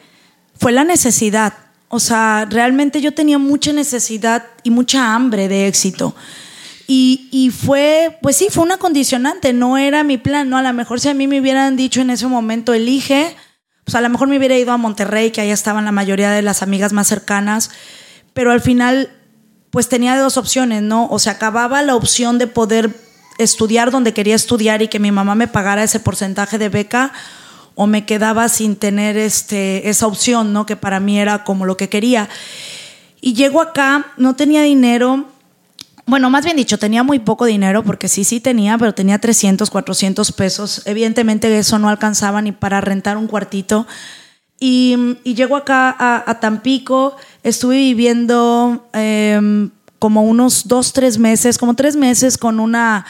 [0.55, 1.53] fue la necesidad
[1.89, 6.15] o sea, realmente yo tenía mucha necesidad y mucha hambre de éxito.
[6.91, 10.57] Y, fue, pues sí, fue una condicionante, no era mi plan, ¿no?
[10.57, 13.35] A lo mejor si a mí me hubieran dicho en ese momento, elige,
[13.85, 16.41] pues a lo mejor me hubiera ido a Monterrey, que ahí estaban la mayoría de
[16.41, 17.69] las amigas más cercanas,
[18.33, 19.11] pero al final,
[19.69, 21.07] pues tenía dos opciones, ¿no?
[21.11, 22.89] O se acababa la opción de poder
[23.39, 27.11] estudiar donde quería estudiar y que mi mamá me pagara ese porcentaje de beca,
[27.73, 30.65] o me quedaba sin tener este, esa opción, ¿no?
[30.65, 32.27] Que para mí era como lo que quería.
[33.21, 35.25] Y llego acá, no tenía dinero.
[36.05, 39.69] Bueno, más bien dicho, tenía muy poco dinero, porque sí, sí tenía, pero tenía 300,
[39.69, 40.81] 400 pesos.
[40.85, 43.87] Evidentemente eso no alcanzaba ni para rentar un cuartito.
[44.59, 51.95] Y, llego acá a, Tampico, estuve viviendo em, como unos dos, tres meses, como tres
[51.95, 53.05] meses con una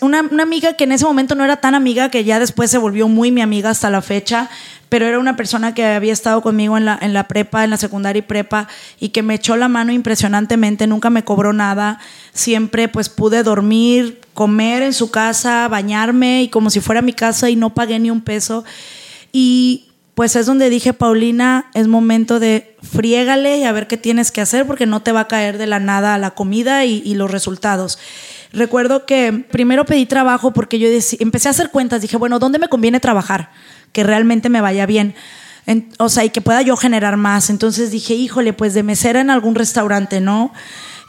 [0.00, 2.78] una, una, amiga que en ese momento no era tan amiga, que ya después se
[2.78, 4.50] volvió muy mi amiga hasta la fecha,
[4.88, 7.76] pero era una persona que había estado conmigo en la, en la prepa, en la
[7.76, 12.00] secundaria y prepa, y que me echó la mano impresionantemente, nunca me cobró nada,
[12.32, 17.50] siempre pues pude dormir, comer en su casa, bañarme y como si fuera mi casa
[17.50, 18.64] y no pagué ni un peso.
[19.32, 24.32] Y pues es donde dije, Paulina, es momento de friégale y a ver qué tienes
[24.32, 27.14] que hacer porque no te va a caer de la nada la comida y, y
[27.14, 27.98] los resultados.
[28.52, 30.88] Recuerdo que primero pedí trabajo porque yo
[31.20, 33.50] empecé a hacer cuentas, dije, bueno, ¿dónde me conviene trabajar?
[33.92, 35.14] Que realmente me vaya bien.
[35.98, 37.48] o sea, y que pueda yo generar más.
[37.50, 40.52] Entonces dije, híjole, pues de mesera en algún restaurante, ¿no?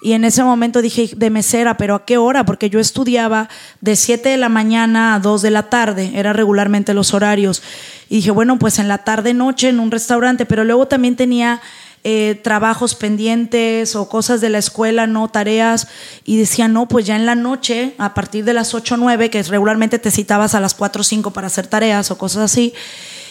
[0.04, 2.43] Y en ese momento dije, de mesera, pero ¿a qué hora?
[2.43, 3.49] Porque yo estudiaba
[3.82, 7.62] de 7 de la mañana a 2 de la tarde, era regularmente los horarios.
[8.10, 11.62] Y dije, bueno, pues en la tarde, noche en un restaurante, pero luego también tenía
[12.04, 15.88] eh, trabajos pendientes o cosas de la escuela, no tareas,
[16.26, 19.30] y decía, no, pues ya en la noche, a partir de las 8 o 9,
[19.30, 22.74] que regularmente te citabas a las 4 o 5 para hacer tareas o cosas así.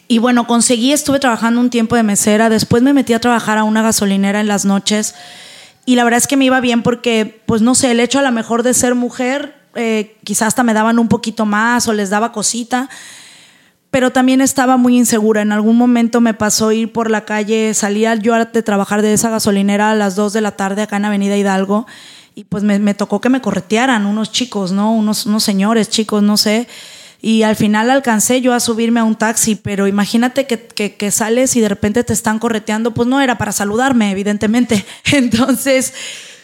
[0.07, 3.65] Y bueno, conseguí, estuve trabajando un tiempo de mesera, después me metí a trabajar a
[3.65, 5.15] una gasolinera en las noches.
[5.85, 8.23] Y la verdad es que me iba bien porque, pues no sé, el hecho a
[8.23, 12.11] lo mejor de ser mujer, eh, quizás hasta me daban un poquito más o les
[12.11, 12.89] daba cosita,
[13.90, 15.42] pero también estaba muy insegura.
[15.42, 19.31] En algún momento me pasó ir por la calle, salía yo de trabajar de esa
[19.31, 21.87] gasolinera a las 2 de la tarde acá en Avenida Hidalgo
[22.35, 24.92] y pues me, tocó que me corretearan unos chicos, ¿no?
[24.94, 26.68] Unos, unos señores chicos, no sé.
[27.20, 31.55] Y al final alcancé yo a subirme a un taxi, pero imagínate que, que, sales
[31.57, 34.87] y de repente te están correteando, pues no era para saludarme, evidentemente.
[35.12, 35.92] Entonces,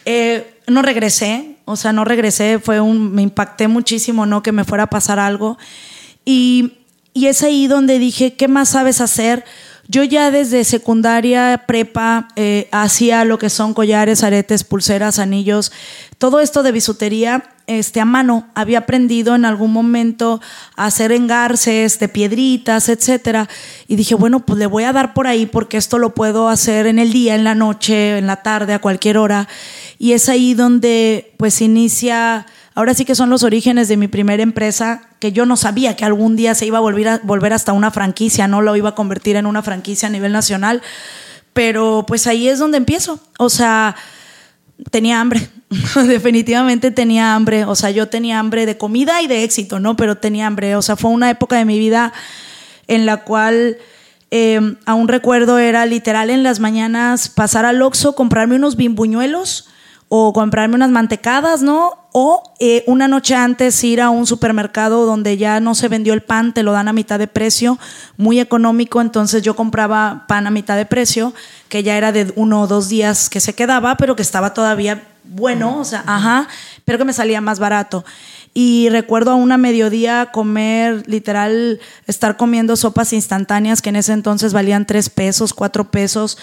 [0.05, 4.43] eh, no regresé, o sea, no regresé, fue me impacté muchísimo, ¿no?
[4.43, 5.57] Que me fuera a pasar algo.
[6.25, 6.73] Y
[7.17, 9.43] y es ahí donde dije, ¿qué más sabes hacer?
[9.87, 15.71] Yo ya desde secundaria, prepa, eh, hacía lo que son collares, aretes, pulseras, anillos,
[16.19, 18.49] todo esto de bisutería este, a mano.
[18.53, 20.41] Había aprendido en algún momento
[20.75, 23.49] a hacer engarces de piedritas, etcétera.
[23.87, 26.85] Y dije, bueno, pues le voy a dar por ahí porque esto lo puedo hacer
[26.85, 29.47] en el día, en la noche, en la tarde, a cualquier hora.
[29.97, 32.45] Y es ahí donde pues inicia
[32.77, 36.05] Ahora sí que son los orígenes de mi primera empresa, que yo no sabía que
[36.05, 38.93] algún día se iba a volver, a volver hasta una franquicia, no lo iba a
[38.93, 40.83] convertir en una franquicia a nivel nacional,
[41.53, 43.19] pero pues ahí es donde empiezo.
[43.39, 43.95] O sea,
[44.91, 45.49] tenía hambre,
[46.07, 49.95] definitivamente tenía hambre, o sea, yo tenía hambre de comida y de éxito, ¿no?
[49.95, 52.13] Pero tenía hambre, o sea, fue una época de mi vida
[52.87, 53.77] en la cual...
[54.29, 59.69] Eh, aún recuerdo era literal en las mañanas pasar al Oxxo, comprarme unos bimbuñuelos
[60.09, 62.06] o comprarme unas mantecadas, ¿no?
[62.19, 66.23] O eh, una noche antes ir a un supermercado donde ya no se vendió el
[66.23, 67.77] pan, te lo dan a mitad de precio,
[68.17, 71.35] muy económico, entonces yo compraba pan a mitad de precio,
[71.69, 75.03] que ya era de uno o dos días que se quedaba, pero que estaba todavía
[75.25, 76.47] bueno, o sea, ajá,
[76.85, 78.03] pero que me salía más barato.
[78.51, 84.53] Y recuerdo a una mediodía comer, literal, estar comiendo sopas instantáneas que en ese entonces
[84.53, 86.39] valían tres pesos, cuatro pesos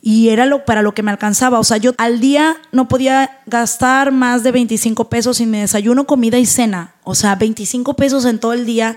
[0.00, 1.58] y era lo, para lo que me alcanzaba.
[1.58, 6.06] O sea, yo al día no podía gastar más de 25 pesos en mi desayuno,
[6.06, 6.94] comida y cena.
[7.04, 8.96] O sea, 25 pesos en todo el día,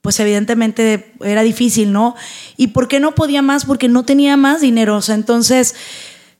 [0.00, 2.16] pues evidentemente era difícil, ¿no?
[2.56, 3.64] ¿Y por qué no podía más?
[3.64, 4.96] Porque no tenía más dinero.
[4.96, 5.74] O sea, entonces,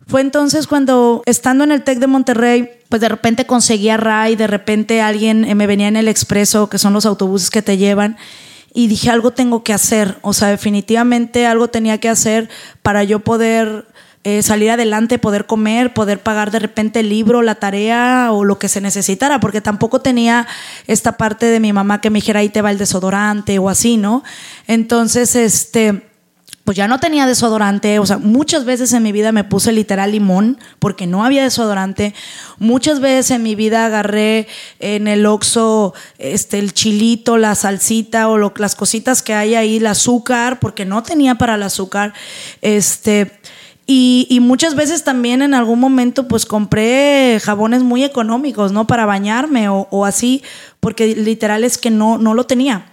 [0.07, 4.49] fue entonces cuando, estando en el TEC de Monterrey, pues de repente conseguía RAI, de
[4.49, 8.17] repente alguien eh, me venía en el expreso, que son los autobuses que te llevan
[8.75, 12.49] y dije algo tengo que hacer, o sea, definitivamente algo tenía que hacer
[12.83, 13.87] para yo poder
[14.25, 18.59] eh, salir adelante, poder comer, poder pagar de repente el libro, la tarea o lo
[18.59, 20.47] que se necesitara, porque tampoco tenía
[20.87, 23.97] esta parte de mi mamá que me dijera ahí te va el desodorante o así,
[23.97, 24.23] ¿no?
[24.69, 26.03] Entonces, este
[26.65, 30.13] pues ya no tenía desodorante, o sea, muchas veces en mi vida me puse literal
[30.13, 32.15] limón porque no había desodorante.
[32.59, 34.47] Muchas veces en mi vida agarré
[34.79, 39.87] en el Oxxo este el chilito, la salsita o las cositas que hay ahí, el
[39.89, 42.15] azúcar porque no tenía para el azúcar.
[42.61, 43.41] Este
[43.85, 48.87] y, muchas veces también en algún momento pues compré jabones muy económicos, ¿no?
[48.87, 50.43] Para bañarme o, así,
[50.79, 52.87] porque literal es que no, no lo tenía.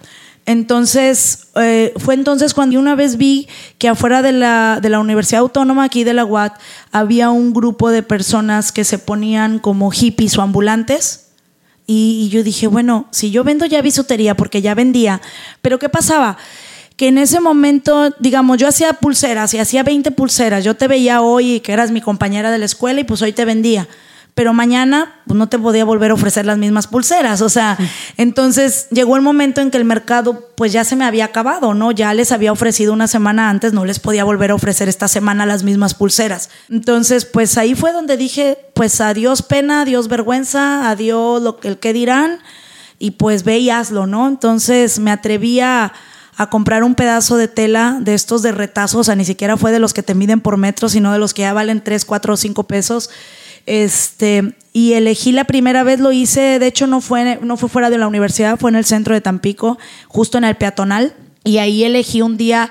[0.46, 3.46] Entonces, eh, fue entonces cuando una vez vi
[3.78, 6.58] que afuera de la, de la Universidad Autónoma aquí de la UAT
[6.90, 11.28] había un grupo de personas que se ponían como hippies o ambulantes.
[11.86, 15.20] Y, y yo dije, bueno, si yo vendo ya bisutería, porque ya vendía,
[15.62, 16.36] pero ¿qué pasaba?
[17.00, 21.22] Que en ese momento, digamos, yo hacía pulseras y hacía 20 pulseras, yo te veía
[21.22, 23.88] hoy que eras mi compañera de la escuela y pues hoy te vendía,
[24.34, 27.78] pero mañana pues, no te podía volver a ofrecer las mismas pulseras, o sea,
[28.18, 31.90] entonces llegó el momento en que el mercado pues ya se me había acabado, ¿no?
[31.90, 35.46] Ya les había ofrecido una semana antes, no les podía volver a ofrecer esta semana
[35.46, 36.50] las mismas pulseras.
[36.68, 41.94] Entonces, pues ahí fue donde dije, pues adiós pena, adiós vergüenza, adiós lo, el que
[41.94, 42.40] dirán
[42.98, 44.28] y pues ve y hazlo, ¿no?
[44.28, 45.92] Entonces me atrevía a
[46.40, 49.72] a comprar un pedazo de tela de estos de retazo, o sea, ni siquiera fue
[49.72, 52.32] de los que te miden por metro, sino de los que ya valen 3, 4
[52.32, 53.10] o 5 pesos.
[53.66, 57.90] Este, y elegí la primera vez, lo hice, de hecho no fue, no fue fuera
[57.90, 61.12] de la universidad, fue en el centro de Tampico, justo en el peatonal,
[61.44, 62.70] y ahí elegí un día,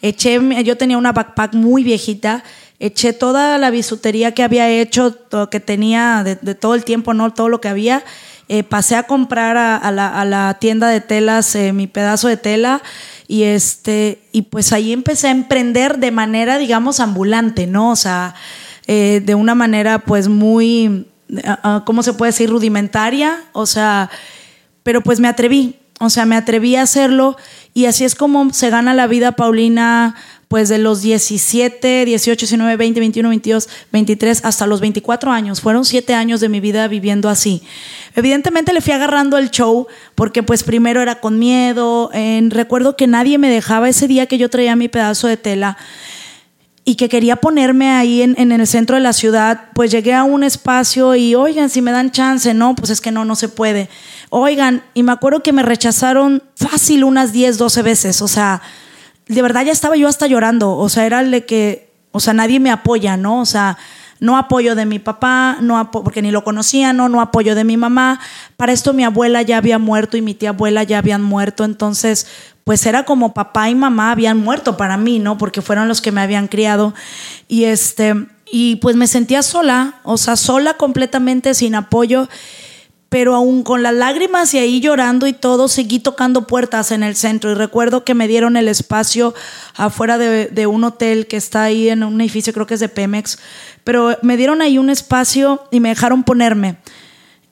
[0.00, 2.44] eché, yo tenía una backpack muy viejita,
[2.78, 5.16] eché toda la bisutería que había hecho,
[5.50, 8.04] que tenía de, todo el tiempo, no todo lo que había,
[8.50, 12.82] eh, pasé a comprar a, la, tienda de telas eh, mi pedazo de tela
[13.26, 18.34] y este y pues ahí empecé a emprender de manera digamos ambulante no o sea
[18.86, 21.06] eh, de una manera pues muy
[21.84, 24.08] cómo se puede decir rudimentaria o sea
[24.82, 27.36] pero pues me atreví o sea me atreví a hacerlo
[27.74, 30.16] y así es como se gana la vida Paulina
[30.48, 35.60] pues de los 17, 18, 19, 20, 21, 22, 23 hasta los 24 años.
[35.60, 37.62] Fueron siete años de mi vida viviendo así.
[38.16, 42.10] Evidentemente le fui agarrando el show porque pues primero era con miedo.
[42.48, 45.76] recuerdo que nadie me dejaba ese día que yo traía mi pedazo de tela
[46.88, 50.24] y que quería ponerme ahí en, en, el centro de la ciudad, pues llegué a
[50.24, 53.50] un espacio y, oigan, si me dan chance, no, pues es que no, no se
[53.50, 53.90] puede.
[54.30, 58.62] Oigan, y me acuerdo que me rechazaron fácil unas 10, 12 veces, o sea,
[59.28, 62.60] de verdad ya estaba yo hasta llorando, o sea, era de que, o sea, nadie
[62.60, 63.40] me apoya, ¿no?
[63.40, 63.78] O sea,
[64.20, 67.76] no apoyo de mi papá, no porque ni lo conocía, no, no apoyo de mi
[67.76, 68.20] mamá.
[68.56, 72.26] Para esto mi abuela ya había muerto y mi tía abuela ya habían muerto, entonces
[72.64, 75.38] pues era como papá y mamá habían muerto para mí, ¿no?
[75.38, 76.94] Porque fueron los que me habían criado
[77.46, 78.14] y este
[78.50, 82.28] y pues me sentía sola, o sea, sola completamente sin apoyo
[83.08, 87.16] pero aún con las lágrimas y ahí llorando y todo, seguí tocando puertas en el
[87.16, 87.50] centro.
[87.50, 89.34] Y recuerdo que me dieron el espacio
[89.76, 93.38] afuera de, un hotel que está ahí en un edificio, creo que es de Pemex,
[93.82, 96.76] pero me dieron ahí un espacio y me dejaron ponerme.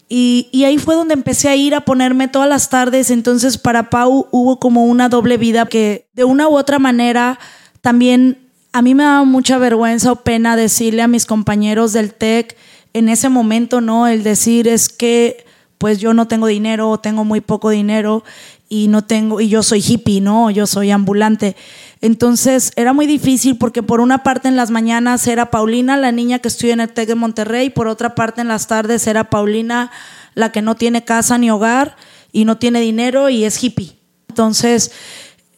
[0.09, 3.11] Y, y, ahí fue donde empecé a ir a ponerme todas las tardes.
[3.11, 7.41] Entonces para Pau hubo como una doble vida que de una u otra manera
[7.81, 12.57] también a mí me daba mucha vergüenza o pena decirle a mis compañeros del TEC
[12.93, 14.07] en ese momento, ¿no?
[14.07, 15.46] El decir es que
[15.79, 18.25] pues yo no tengo dinero o tengo muy poco dinero
[18.69, 20.51] y no tengo y yo soy hippie, ¿no?
[20.51, 21.57] Yo soy ambulante.
[22.01, 26.39] Entonces era muy difícil porque por una parte en las mañanas era Paulina, la niña
[26.39, 29.91] que estudia en el TEC de Monterrey, por otra parte en las tardes era Paulina,
[30.35, 31.97] la que no tiene casa ni hogar
[32.33, 33.97] y no tiene dinero y es hippie.
[34.29, 34.93] Entonces,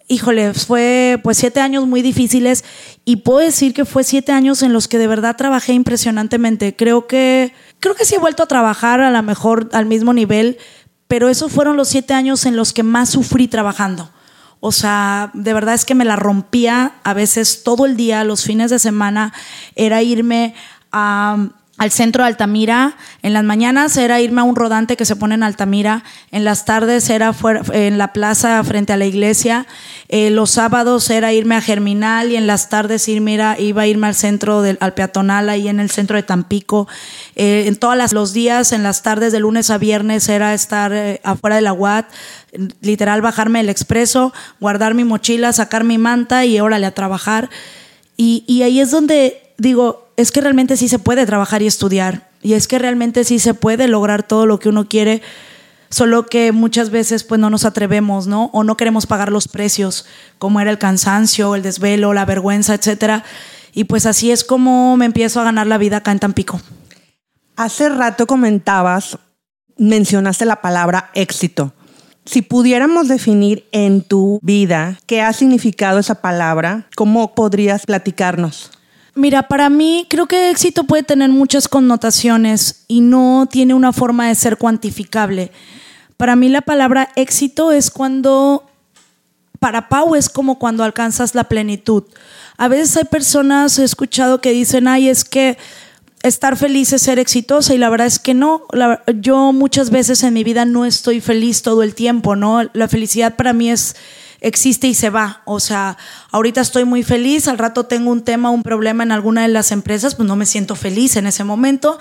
[0.09, 2.65] híjole, fue pues siete años muy difíciles
[3.05, 6.77] y puedo decir que fue siete años en los que de verdad trabajé impresionantemente.
[6.77, 10.59] Creo que creo que sí he vuelto a trabajar a lo mejor al mismo nivel,
[11.07, 14.11] pero esos fueron los siete años en los que más sufrí trabajando.
[14.61, 18.45] O sea, de verdad es que me la rompía a veces todo el día, los
[18.45, 19.33] fines de semana,
[19.77, 20.55] era irme
[20.91, 21.49] a
[21.79, 22.97] al centro de Altamira.
[23.23, 26.03] En las mañanas era irme a un rodante que se pone en Altamira.
[26.33, 27.33] En las tardes era
[27.73, 29.67] en la plaza frente a la iglesia.
[30.09, 34.09] Eh, los sábados era irme a Germinal y en las tardes irme, iba a irme
[34.09, 36.89] al centro, del, al peatonal, ahí en el centro de Tampico.
[37.37, 41.21] Eh, en todos los días, en las tardes de lunes a viernes era estar eh,
[41.23, 42.07] afuera de la UAT,
[42.81, 47.51] literal bajarme el expreso, guardar mi mochila, sacar mi manta y órale a trabajar.
[48.17, 52.29] Y ahí es donde digo, es que realmente sí se puede trabajar y estudiar.
[52.43, 55.23] Y es que realmente sí se puede lograr todo lo que uno quiere,
[55.91, 58.51] solo que muchas veces pues no nos atrevemos, ¿no?
[58.53, 60.07] O no queremos pagar los precios,
[60.39, 63.23] como era el cansancio, el desvelo, la vergüenza, etcétera.
[63.73, 66.61] Y pues así es como me empiezo a ganar la vida acá en Tampico.
[67.55, 69.19] Hace rato comentabas,
[69.77, 71.75] mencionaste la palabra éxito.
[72.25, 78.73] Si pudiéramos definir en tu vida qué ha significado esa palabra, ¿cómo podrías platicarnos?
[79.19, 84.29] Mira, para mí creo que éxito puede tener muchas connotaciones y no tiene una forma
[84.29, 85.51] de ser cuantificable.
[86.17, 88.71] Para mí la palabra éxito es cuando,
[89.59, 92.05] para Pau es como cuando alcanzas la plenitud.
[92.59, 95.59] A veces hay personas, he escuchado que dicen, ay, es que
[96.23, 98.67] estar feliz es ser exitosa y la verdad es que no.
[99.21, 102.71] yo muchas veces en mi vida no estoy feliz todo el tiempo, ¿no?
[102.73, 103.97] La felicidad para mí es
[104.41, 105.43] existe y se va.
[105.45, 105.97] O sea,
[106.31, 109.73] ahorita estoy muy feliz, al rato tengo un tema, un problema en alguna de las
[109.73, 111.99] empresas, pues no me siento feliz en ese momento,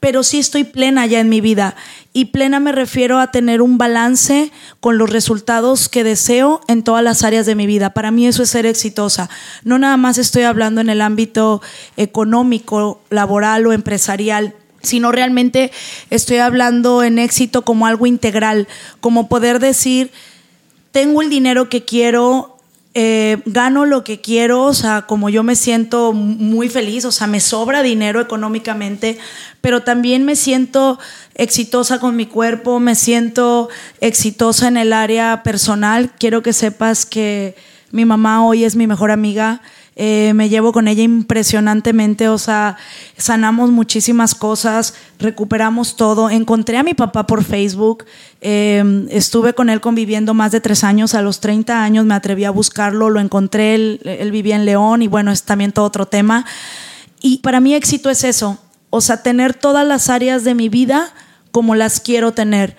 [0.00, 1.74] pero sí estoy plena ya en mi vida.
[2.12, 7.02] Y plena me refiero a tener un balance con los resultados que deseo en todas
[7.02, 7.90] las áreas de mi vida.
[7.90, 9.28] Para mí eso es ser exitosa.
[9.64, 11.62] No nada más estoy hablando en el ámbito
[11.96, 15.72] económico, laboral o empresarial sino realmente
[16.08, 18.68] estoy hablando en éxito como algo integral,
[19.00, 20.12] como poder decir,
[20.92, 22.58] tengo el dinero que quiero,
[22.94, 27.26] eh, gano lo que quiero, o sea, como yo me siento muy feliz, o sea,
[27.26, 29.18] me sobra dinero económicamente,
[29.60, 30.98] pero también me siento
[31.34, 33.68] exitosa con mi cuerpo, me siento
[34.00, 36.10] exitosa en el área personal.
[36.18, 37.54] Quiero que sepas que
[37.90, 39.60] mi mamá hoy es mi mejor amiga.
[40.00, 42.76] Eh, me llevo con ella impresionantemente, o sea,
[43.16, 46.30] sanamos muchísimas cosas, recuperamos todo.
[46.30, 48.04] Encontré a mi papá por Facebook,
[48.40, 52.44] eh, estuve con él conviviendo más de tres años, a los 30 años me atreví
[52.44, 56.06] a buscarlo, lo encontré, él, él vivía en León y bueno, es también todo otro
[56.06, 56.46] tema.
[57.20, 58.56] Y para mí éxito es eso,
[58.90, 61.12] o sea, tener todas las áreas de mi vida
[61.50, 62.76] como las quiero tener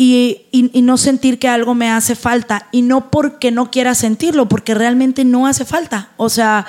[0.00, 2.68] y, no sentir que algo me hace falta.
[2.70, 6.10] Y no porque no quiera sentirlo, porque realmente no hace falta.
[6.16, 6.64] O sea,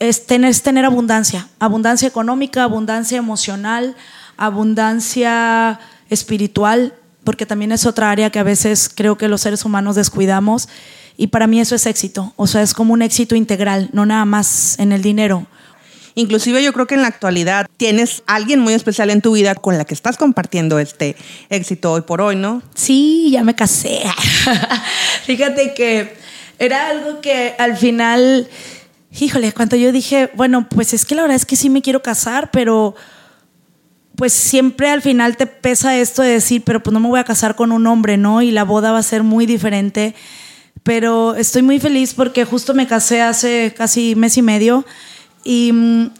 [0.00, 3.94] es tener, tener abundancia, abundancia económica, abundancia emocional,
[4.36, 5.78] abundancia
[6.10, 6.92] espiritual,
[7.22, 10.68] porque también es otra área que a veces creo que los seres humanos descuidamos.
[11.16, 14.26] Y para mí eso es éxito, o sea, es como un éxito integral, no nada
[14.26, 15.46] más en el dinero.
[16.18, 19.76] Inclusive yo creo que en la actualidad tienes alguien muy especial en tu vida con
[19.76, 21.14] la que estás compartiendo este
[21.50, 22.62] éxito hoy por hoy, ¿no?
[22.74, 24.00] Sí, ya me casé.
[25.26, 26.16] Fíjate que
[26.58, 28.48] era algo que al final,
[29.20, 32.00] híjole, cuando yo dije, bueno, pues es que la verdad es que sí me quiero
[32.00, 32.94] casar, pero
[34.16, 37.24] pues siempre al final te pesa esto de decir, pero pues no me voy a
[37.24, 38.40] casar con un hombre, ¿no?
[38.40, 40.14] Y la boda va a ser muy diferente.
[40.82, 44.86] Pero estoy muy feliz porque justo me casé hace casi mes y medio
[45.46, 46.10] y,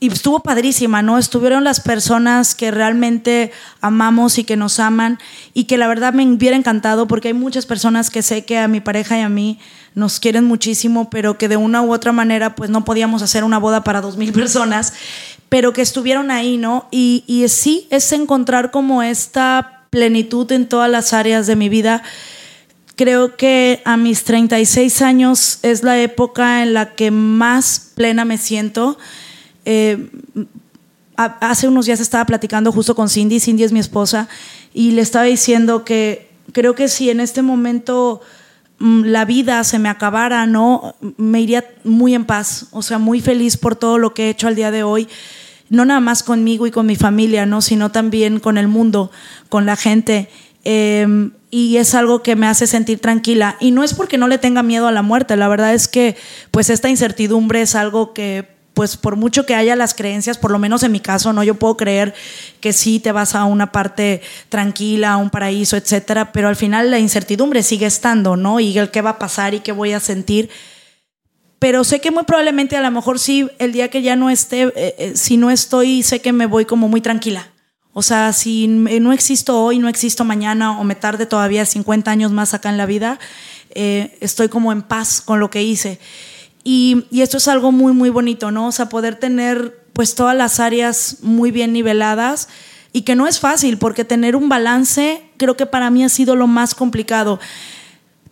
[0.00, 1.18] estuvo padrísima, ¿no?
[1.18, 3.50] Estuvieron las personas que realmente
[3.80, 5.18] amamos y que nos aman
[5.54, 8.68] y que la verdad me hubiera encantado porque hay muchas personas que sé que a
[8.68, 9.58] mi pareja y a mí
[9.94, 13.58] nos quieren muchísimo, pero que de una u otra manera pues no podíamos hacer una
[13.58, 14.92] boda para dos mil personas,
[15.48, 16.86] pero que estuvieron ahí, ¿no?
[16.90, 22.02] Y sí, es encontrar como esta plenitud en todas las áreas de mi vida
[22.96, 28.38] Creo que a mis 36 años es la época en la que más plena me
[28.38, 28.96] siento.
[29.66, 30.08] Eh,
[31.16, 34.28] hace unos días estaba platicando justo con Cindy, Cindy es mi esposa,
[34.72, 38.22] y le estaba diciendo que creo que si en este momento
[38.78, 40.94] mm, la vida se me acabara, ¿no?
[41.18, 44.48] Me iría muy en paz, o sea, muy feliz por todo lo que he hecho
[44.48, 45.06] al día de hoy,
[45.68, 47.60] no nada más conmigo y con mi familia, ¿no?
[47.60, 49.10] Sino también con el mundo,
[49.50, 50.30] con la gente.
[50.64, 53.56] Em, y es algo que me hace sentir tranquila.
[53.60, 56.14] Y no es porque no le tenga miedo a la muerte, la verdad es que
[56.50, 60.58] pues esta incertidumbre es algo que pues por mucho que haya las creencias, por lo
[60.58, 62.12] menos en mi caso, no yo puedo creer
[62.60, 66.90] que sí te vas a una parte tranquila, a un paraíso, etcétera, pero al final
[66.90, 68.60] la incertidumbre sigue estando, ¿no?
[68.60, 70.50] Y el qué va a pasar y qué voy a sentir.
[71.58, 74.64] Pero sé que muy probablemente a lo mejor sí el día que ya no esté,
[74.64, 77.50] eh, eh, si no estoy, sé que me voy como muy tranquila.
[77.98, 82.30] O sea, si no existo hoy, no existo mañana o me tarde todavía 50 años
[82.30, 83.18] más acá en la vida,
[83.70, 85.98] eh, estoy como en paz con lo que hice.
[86.62, 88.66] Y, y, esto es algo muy, muy bonito, ¿no?
[88.66, 92.50] O sea, poder tener pues todas las áreas muy bien niveladas
[92.92, 96.36] y que no es fácil porque tener un balance creo que para mí ha sido
[96.36, 97.40] lo más complicado.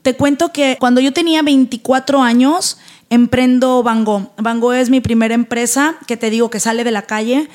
[0.03, 2.77] Te cuento que cuando yo tenía 24 años,
[3.09, 3.83] emprendo.
[3.83, 7.49] Van Gogh es mi primera empresa, que te digo que sale de la calle.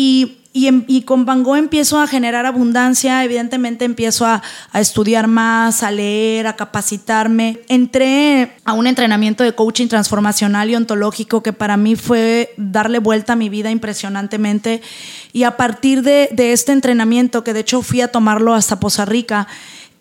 [0.00, 4.42] Y Em, y, con Van Gogh empiezo a generar abundancia, evidentemente empiezo a,
[4.74, 7.60] estudiar más, a leer, a capacitarme.
[7.68, 13.34] Entré a un entrenamiento de coaching transformacional y ontológico que para mí fue darle vuelta
[13.34, 14.82] a mi vida impresionantemente.
[15.32, 19.46] Y a partir de, este entrenamiento, que de hecho fui a tomarlo hasta Poza Rica,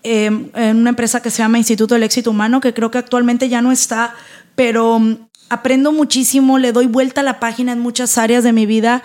[0.03, 3.49] em, en una empresa que se llama Instituto del Éxito Humano, que creo que actualmente
[3.49, 4.15] ya no está,
[4.55, 5.17] pero mm,
[5.49, 9.03] aprendo muchísimo, le doy vuelta a la página en muchas áreas de mi vida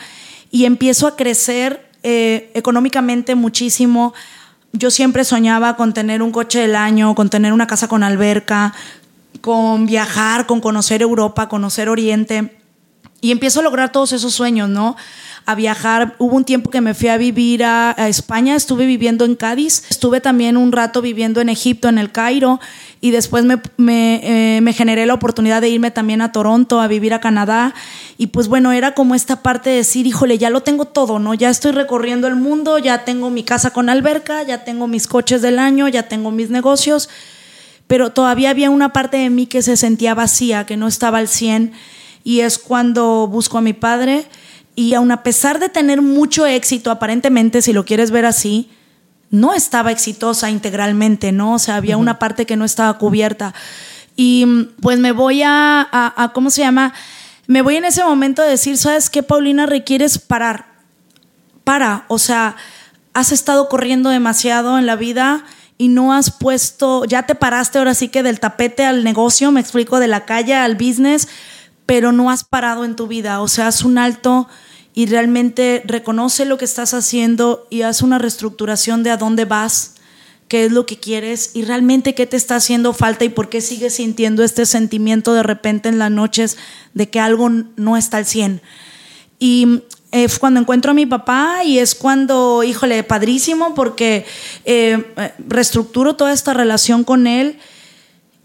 [0.53, 4.15] y empiezo a crecer eh, económicamente muchísimo.
[4.73, 8.75] Yo siempre soñaba con tener un coche del año, con tener una casa con alberca,
[9.41, 12.62] con viajar, con conocer Europa, conocer Oriente.
[13.23, 14.97] Y empiezo a lograr todos esos sueños, ¿no?
[15.47, 16.15] a viajar.
[16.19, 20.21] Hubo un tiempo que me fui a vivir a, España, estuve viviendo en Cádiz, estuve
[20.21, 22.61] también un rato viviendo en Egipto, en el Cairo,
[23.01, 27.15] y después me, eh, me, generé la oportunidad de irme también a Toronto, a vivir
[27.15, 27.75] a Canadá.
[28.19, 31.35] Y pues bueno, era como esta parte de decir, híjole, ya lo tengo todo, ¿no?
[31.35, 35.43] Ya estoy recorriendo el mundo, ya tengo mi casa con alberca, ya tengo mis coches
[35.43, 37.09] del año, ya tengo mis negocios,
[37.87, 41.29] pero todavía había una parte de mí que se sentía vacía, que no estaba al
[41.29, 41.73] 100.
[42.25, 44.27] Y es cuando busco a mi padre
[44.75, 48.71] y aun a pesar de tener mucho éxito, aparentemente, si lo quieres ver así,
[49.31, 51.55] no estaba exitosa integralmente, ¿no?
[51.55, 53.55] O sea, había una parte que no estaba cubierta.
[54.15, 56.93] Y pues me voy a, a, ¿cómo se llama?
[57.47, 59.67] Me voy en ese momento a decir, ¿sabes qué, Paulina?
[59.67, 60.67] Requieres parar.
[61.65, 62.57] Para, o sea,
[63.15, 65.45] has estado corriendo demasiado en la vida
[65.79, 69.61] y no has puesto, ya te paraste ahora sí que del tapete al negocio, me
[69.61, 71.29] explico, de la calle al business,
[71.93, 73.43] pero no has parado en tu vida.
[73.43, 74.49] O sea, haz un alto
[74.95, 79.97] y realmente reconoce lo que estás haciendo y haz una reestructuración de a dónde vas,
[80.49, 83.61] qué es lo que quieres y realmente qué te está haciendo falta y por qué
[83.61, 86.57] sigues sintiendo este sentimiento de repente en las noches
[86.95, 88.63] de que algo no está al 100.
[89.39, 89.83] Y
[90.13, 94.25] es cuando encuentro a mi papá y es cuando, híjole, padrísimo porque
[94.65, 95.13] eh,
[95.47, 97.59] reestructuro toda esta relación con él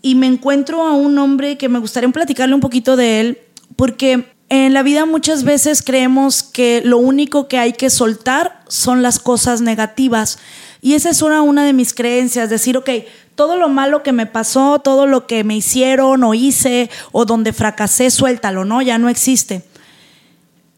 [0.01, 3.39] y me encuentro a un hombre que me gustaría platicarle un poquito de él,
[3.75, 9.01] porque en la vida muchas veces creemos que lo único que hay que soltar son
[9.01, 10.39] las cosas negativas.
[10.81, 12.89] Y esa es una, una de mis creencias, decir, ok,
[13.35, 17.51] todo lo malo que me pasó, todo lo que me hicieron o hice o donde
[17.51, 18.81] fracasé, suéltalo, ¿no?
[18.81, 19.63] Ya no existe.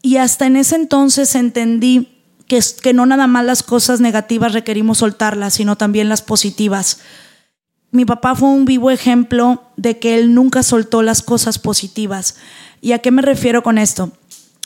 [0.02, 2.08] Y hasta en ese entonces entendí
[2.48, 7.00] que, que no nada más las cosas negativas requerimos soltarlas, sino también las positivas
[7.92, 12.36] mi papá fue un vivo ejemplo de que él nunca soltó las cosas positivas.
[12.80, 14.12] ¿Y a qué me refiero con esto?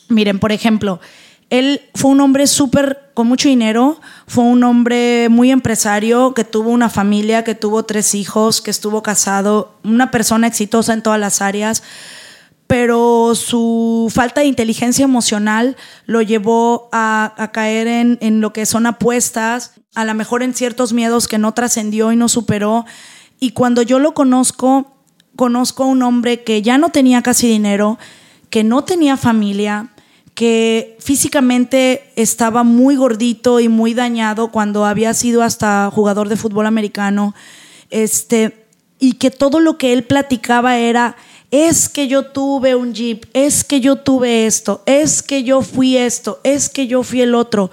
[0.09, 1.01] Miren, por ejemplo,
[1.51, 6.71] él fue un hombre súper con mucho dinero, fue un hombre muy empresario, que tuvo
[6.71, 11.41] una familia, que tuvo tres hijos, que estuvo casado, una persona exitosa en todas las
[11.41, 11.83] áreas,
[12.67, 18.87] pero su falta de inteligencia emocional lo llevó a, caer en, en lo que son
[18.87, 22.85] apuestas, a lo mejor en ciertos miedos que no trascendió y no superó
[23.45, 24.91] y cuando yo lo conozco,
[25.37, 27.99] conozco a un hombre que ya no tenía casi dinero,
[28.49, 29.91] que no tenía familia,
[30.33, 36.65] que físicamente estaba muy gordito y muy dañado cuando había sido hasta jugador de fútbol
[36.65, 37.35] americano,
[37.91, 38.65] este,
[38.99, 41.15] y que todo lo que él platicaba era,
[41.51, 45.99] es que yo tuve un jeep, es que yo tuve esto, es que yo fui
[45.99, 47.71] esto, es que yo fui el otro.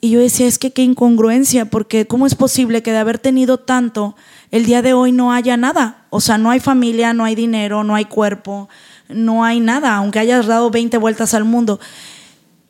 [0.00, 3.58] Y yo decía, es que qué incongruencia, porque ¿cómo es posible que de haber tenido
[3.58, 4.14] tanto,
[4.56, 6.06] el día de hoy no haya nada.
[6.10, 8.68] O sea, no hay familia, no hay dinero, no hay cuerpo,
[9.08, 11.78] no hay nada, aunque hayas dado 20 vueltas al mundo.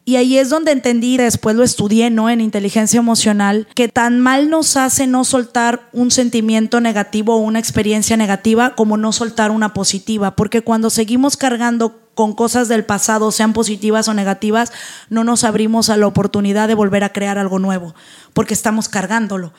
[0.05, 2.31] Y ahí es donde entendí, después lo estudié, ¿no?
[2.31, 7.59] En inteligencia emocional, que tan mal nos hace no soltar un sentimiento negativo o una
[7.59, 10.37] experiencia negativa como no soltar una positiva.
[10.37, 14.73] Porque cuando seguimos cargando con cosas del pasado, sean positivas o negativas,
[15.11, 17.95] no nos abrimos a la oportunidad de volver a crear algo nuevo,
[18.33, 19.53] porque estamos cargándolo.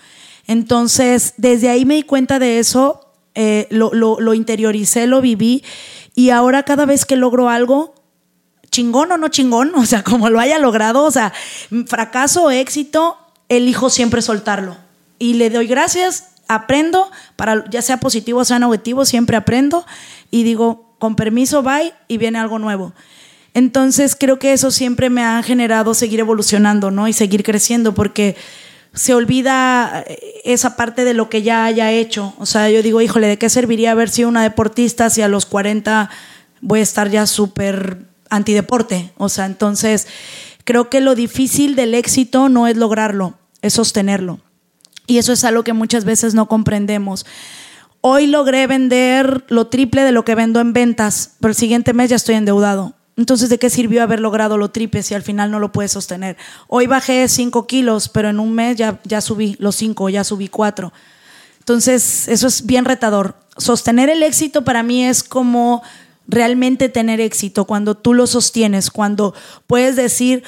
[0.48, 5.64] Entonces, desde ahí me di cuenta de eso, eh, lo, lo, interioricé, lo viví
[6.16, 7.94] y ahora cada vez que logro algo,
[8.72, 11.34] chingón o no chingón, o sea, como lo haya logrado, o sea,
[11.86, 13.18] fracaso o éxito,
[13.50, 14.78] elijo siempre soltarlo.
[15.20, 19.86] Y le doy gracias, aprendo, para ya sea positivo o sea negativo, siempre aprendo
[20.32, 22.94] y digo, con permiso, bye, y viene algo nuevo.
[23.54, 27.08] Entonces creo que eso siempre me ha generado seguir evolucionando, ¿no?
[27.08, 28.36] Y seguir creciendo porque
[28.98, 30.04] se olvida
[30.44, 32.34] esa parte de lo que ya haya hecho.
[32.40, 35.46] O sea, yo digo, híjole, ¿de qué serviría haber sido una deportista si a los
[35.46, 36.10] 40
[36.62, 39.12] voy a estar ya súper antideporte?
[39.18, 40.08] O sea, entonces
[40.64, 44.40] creo que lo difícil del éxito no es lograrlo, es sostenerlo.
[45.06, 47.26] Y eso es algo que muchas veces no comprendemos.
[48.02, 52.10] Hoy logré vender lo triple de lo que vendo en ventas, pero el siguiente mes
[52.10, 52.97] ya estoy endeudado.
[53.18, 56.38] Entonces, ¿de qué sirvió haber logrado lo triple si al final no lo puedes sostener?
[56.68, 60.48] Hoy bajé 5 kilos, pero en un mes ya, ya subí los 5, ya subí
[60.48, 60.94] 4.
[61.60, 63.36] Entonces, eso es bien retador.
[63.58, 65.82] Sostener el éxito para mí es como
[66.28, 69.34] realmente tener éxito, cuando tú lo sostienes, cuando
[69.66, 70.44] puedes decir,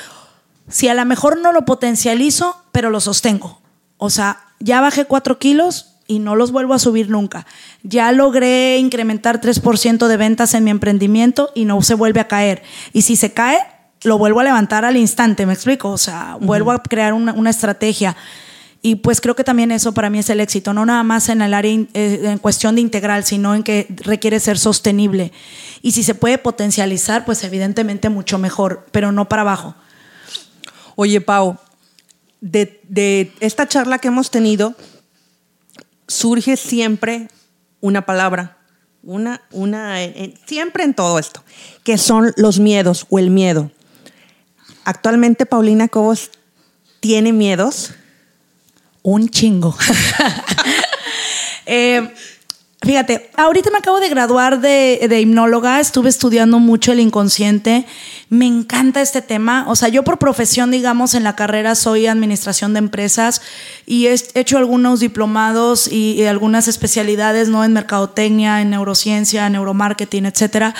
[0.67, 3.59] si a lo mejor no lo potencializo, pero lo sostengo.
[3.97, 7.45] O sea, ya bajé 4 kilos, y no los vuelvo a subir nunca.
[7.83, 12.63] Ya logré incrementar 3% de ventas en mi emprendimiento y no se vuelve a caer.
[12.93, 13.59] Y si se cae,
[14.01, 15.91] lo vuelvo a levantar al instante, ¿me explico?
[15.91, 18.17] O sea, vuelvo a crear una, estrategia.
[18.81, 21.43] Y pues creo que también eso para mí es el éxito, no nada más en
[21.43, 25.31] el área eh, en cuestión de integral, sino en que requiere ser sostenible.
[25.83, 29.75] Y si se puede potencializar, pues evidentemente mucho mejor, pero no para abajo.
[30.95, 31.57] Oye, Pau,
[32.41, 34.75] de, de esta charla que hemos tenido,
[36.09, 37.29] surge siempre
[37.79, 38.57] una palabra,
[39.03, 41.43] una, una, eh, eh, siempre en todo esto,
[41.83, 43.71] que son los miedos o el miedo.
[44.83, 46.31] Actualmente Paulina Cobos
[46.99, 47.91] tiene miedos.
[49.01, 49.77] Un chingo.
[51.65, 52.13] eh,
[52.81, 57.85] Fíjate, ahorita me acabo de graduar de, de, hipnóloga, estuve estudiando mucho el inconsciente,
[58.29, 62.71] me encanta este tema, o sea, yo por profesión, digamos, en la carrera soy administración
[62.71, 63.41] de empresas
[63.85, 67.65] y he hecho algunos diplomados y, algunas especialidades, ¿no?
[67.65, 70.73] En mercadotecnia, en neurociencia, en neuromarketing, etcétera.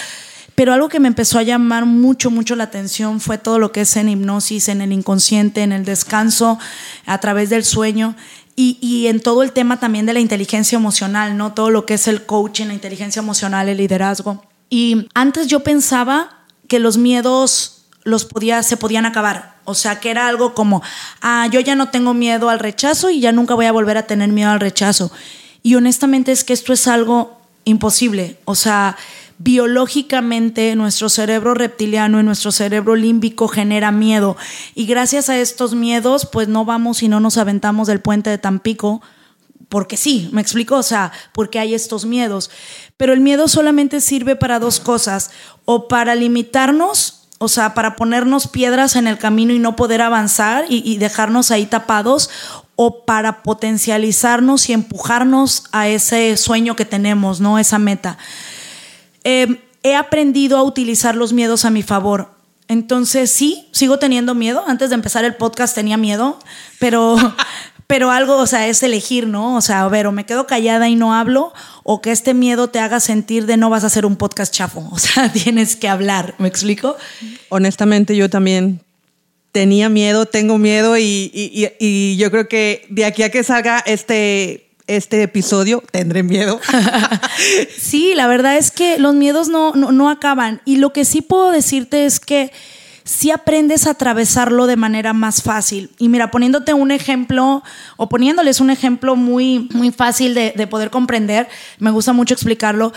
[0.55, 3.81] Pero algo que me empezó a llamar mucho, mucho la atención fue todo lo que
[3.81, 6.59] es en hipnosis, en el inconsciente, en el descanso,
[7.05, 8.15] a través del sueño.
[8.61, 11.53] Y, en todo el tema también de la inteligencia emocional, ¿no?
[11.53, 14.43] Todo lo que es el coaching, la inteligencia emocional, el liderazgo.
[14.69, 19.55] Y antes yo pensaba que los miedos los podía, se podían acabar.
[19.63, 20.81] O sea, que era algo como,
[21.21, 24.07] ah, yo ya no tengo miedo al rechazo y ya nunca voy a volver a
[24.07, 25.09] tener miedo al rechazo.
[25.63, 28.39] Y honestamente es que esto es algo imposible.
[28.43, 28.97] O sea,
[29.39, 34.37] biológicamente nuestro cerebro reptiliano y nuestro cerebro límbico genera miedo.
[34.75, 38.37] Y gracias a estos miedos, pues no vamos y no nos aventamos del puente de
[38.37, 39.01] Tampico.
[39.69, 42.49] Porque sí, me explico, o sea, porque hay estos miedos.
[42.97, 45.31] Pero el miedo solamente sirve para dos cosas,
[45.63, 50.65] o para limitarnos, o sea, para ponernos piedras en el camino y no poder avanzar
[50.67, 52.29] y, dejarnos ahí tapados,
[52.75, 57.59] o para potencializarnos y empujarnos a ese sueño que tenemos, ¿no?
[57.59, 58.17] Esa meta.
[59.23, 62.31] Em, he aprendido a utilizar los miedos a mi favor.
[62.67, 64.63] Entonces sí, sigo teniendo miedo.
[64.67, 66.37] Antes de empezar el podcast tenía miedo,
[66.79, 67.17] pero,
[67.87, 69.55] pero algo, o sea, es elegir, ¿no?
[69.55, 71.53] O sea, a ver, o me quedo callada y no hablo,
[71.83, 74.87] o que este miedo te haga sentir de no vas a hacer un podcast chafo.
[74.91, 76.35] O sea, tienes que hablar.
[76.37, 76.95] ¿Me explico?
[77.49, 78.81] Honestamente, yo también
[79.51, 84.68] tenía miedo, tengo miedo y, y yo creo que de aquí a que salga este
[84.89, 86.59] este episodio, tendré miedo.
[87.77, 90.61] sí, la verdad es que los miedos no, no, acaban.
[90.65, 92.51] Y lo que sí puedo decirte es que
[93.03, 95.91] si aprendes a atravesarlo de manera más fácil.
[95.99, 97.63] Y mira, poniéndote un ejemplo
[97.97, 102.91] o poniéndoles un ejemplo muy, muy fácil de, poder comprender, me gusta mucho explicarlo.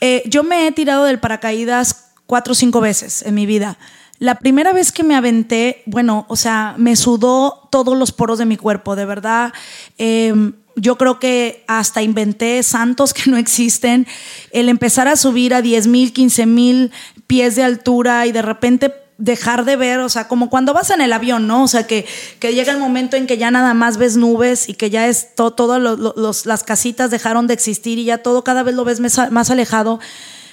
[0.00, 3.78] Eh, yo me he tirado del paracaídas cuatro o cinco veces en mi vida.
[4.22, 8.44] La primera vez que me aventé, bueno, o sea, me sudó todos los poros de
[8.44, 9.52] mi cuerpo, de verdad.
[9.98, 14.06] Em, yo creo que hasta inventé santos que no existen.
[14.50, 16.90] El empezar a subir a 10 mil, 15 mil
[17.26, 21.00] pies de altura y de repente dejar de ver, o sea, como cuando vas en
[21.00, 21.62] el avión, ¿no?
[21.62, 22.06] O sea, que,
[22.40, 25.34] que llega el momento en que ya nada más ves nubes y que ya es
[25.36, 30.00] todo, las casitas dejaron de existir y ya todo cada vez lo ves más alejado.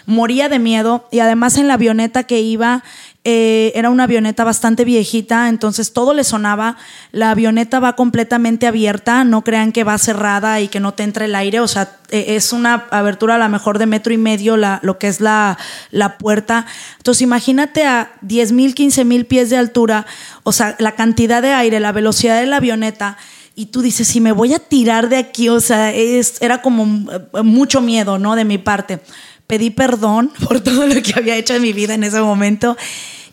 [0.05, 2.83] Moría de miedo y además en la avioneta que iba
[3.25, 6.77] eh, era una avioneta bastante viejita, entonces todo le sonaba.
[7.11, 11.25] La avioneta va completamente abierta, no crean que va cerrada y que no te entre
[11.25, 14.55] el aire, o sea, e, es una abertura a lo mejor de metro y medio
[14.55, 15.57] la, lo que es la,
[15.91, 16.65] la puerta.
[16.97, 20.05] Entonces imagínate a 10 mil, 15 mil pies de altura,
[20.43, 23.17] o sea, la cantidad de aire, la velocidad de la avioneta
[23.53, 27.11] y tú dices, si me voy a tirar de aquí, o sea, es, era como
[27.11, 28.37] eh, mucho miedo, ¿no?
[28.37, 29.01] De mi parte
[29.49, 32.77] pedí perdón por todo lo que había hecho en mi vida en ese momento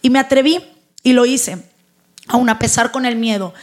[0.00, 0.60] y me atreví
[1.02, 1.58] y lo hice,
[2.26, 3.54] aún a pesar con el miedo.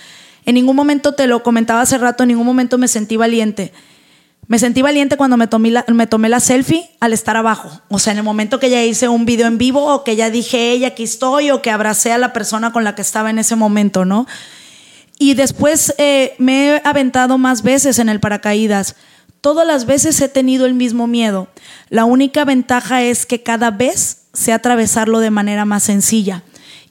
[0.45, 3.73] En ningún momento, te lo comentaba hace rato, en ningún momento me sentí valiente.
[4.47, 7.81] Me sentí valiente cuando me tomé, la, me tomé la selfie al estar abajo.
[7.89, 10.29] O sea, en el momento que ya hice un video en vivo o que ya
[10.29, 13.39] dije, ella, aquí estoy, o que abracé a la persona con la que estaba en
[13.39, 14.27] ese momento, ¿no?
[15.17, 18.95] Y después eh, me he aventado más veces en el paracaídas.
[19.43, 21.49] Todas las veces he tenido el mismo miedo.
[21.89, 26.43] La única ventaja es que cada vez sé atravesarlo de manera más sencilla.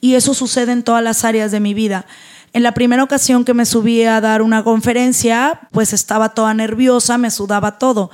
[0.03, 2.05] Y eso sucede en todas las áreas de mi vida.
[2.53, 7.17] En la primera ocasión que me subí a dar una conferencia, pues estaba toda nerviosa,
[7.17, 8.11] me sudaba todo.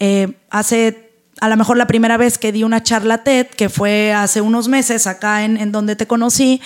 [0.00, 1.08] Eh, hace
[1.40, 4.68] a lo mejor la primera vez que di una charla TED, que fue hace unos
[4.68, 6.60] meses acá en, donde te conocí,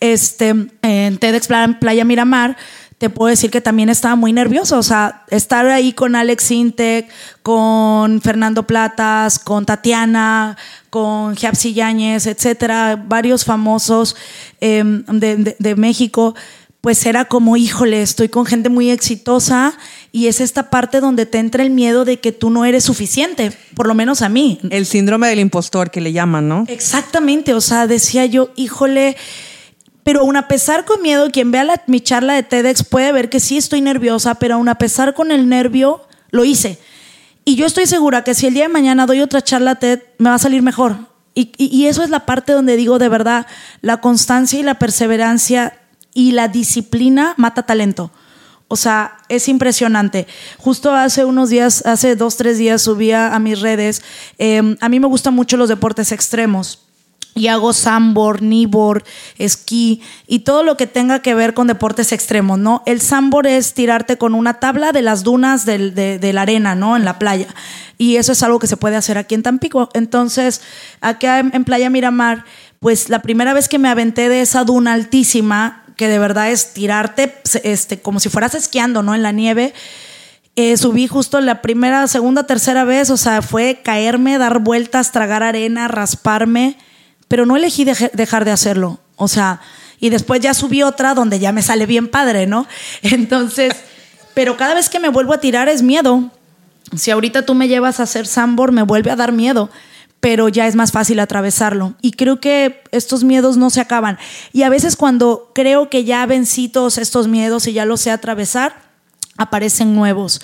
[0.00, 0.48] este,
[0.82, 1.48] en TEDx
[1.80, 2.58] Playa Miramar,
[2.98, 4.78] te puedo decir que también estaba muy nerviosa.
[4.78, 7.08] O sea, estar ahí con Alex Intec,
[7.42, 10.56] con Fernando Platas, con Tatiana,
[10.90, 14.16] con Japsi Yáñez, etcétera, varios famosos
[14.60, 16.34] em, de México
[16.86, 19.76] pues era como, híjole, estoy con gente muy exitosa
[20.12, 23.50] y es esta parte donde te entra el miedo de que tú no eres suficiente,
[23.74, 24.60] por lo menos a mí.
[24.70, 26.64] El síndrome del impostor que le llaman, ¿no?
[26.68, 29.16] Exactamente, o sea, decía yo, híjole,
[30.06, 33.40] pero aún a pesar con miedo, quien vea mi charla de TEDx puede ver que
[33.40, 36.00] sí estoy nerviosa, pero aún a pesar con el nervio,
[36.30, 36.78] lo hice.
[37.44, 40.28] Y yo estoy segura que si el día de mañana doy otra charla TED, me
[40.28, 40.96] va a salir mejor.
[41.34, 43.48] Y, eso es la parte donde digo de verdad,
[43.80, 45.76] la constancia y la perseverancia
[46.14, 48.12] y la disciplina mata talento.
[48.68, 50.28] O sea, es impresionante.
[50.58, 54.04] Justo hace unos días, hace dos, tres días subía a mis redes.
[54.38, 56.85] Em, a mí me gustan mucho los deportes extremos.
[57.36, 59.04] Y hago sambor, nibor,
[59.38, 62.82] esquí y todo lo que tenga que ver con deportes extremos, ¿no?
[62.86, 66.96] El sambor es tirarte con una tabla de las dunas de, la arena, ¿no?
[66.96, 67.46] En la playa.
[67.98, 69.90] Y eso es algo que se puede hacer aquí en Tampico.
[69.92, 70.62] Entonces,
[71.00, 72.44] acá en Playa Miramar,
[72.80, 76.72] pues la primera vez que me aventé de esa duna altísima, que de verdad es
[76.72, 77.34] tirarte
[77.64, 79.14] este, como si fueras esquiando, ¿no?
[79.14, 79.74] En la nieve.
[80.58, 85.42] Eh, subí justo la primera, segunda, tercera vez, o sea, fue caerme, dar vueltas, tragar
[85.42, 86.78] arena, rasparme,
[87.28, 89.60] pero no elegí dejar de hacerlo, o sea,
[89.98, 92.66] y después ya subí otra donde ya me sale bien padre, ¿no?
[93.02, 93.74] Entonces,
[94.34, 96.30] pero cada vez que me vuelvo a tirar es miedo.
[96.94, 99.70] Si ahorita tú me llevas a hacer sambor, me vuelve a dar miedo
[100.26, 101.94] pero ya es más fácil atravesarlo.
[102.02, 104.18] Y creo que estos miedos no se acaban.
[104.52, 108.10] Y a veces cuando creo que ya vencí todos estos miedos y ya los sé
[108.10, 108.74] atravesar,
[109.36, 110.40] aparecen nuevos.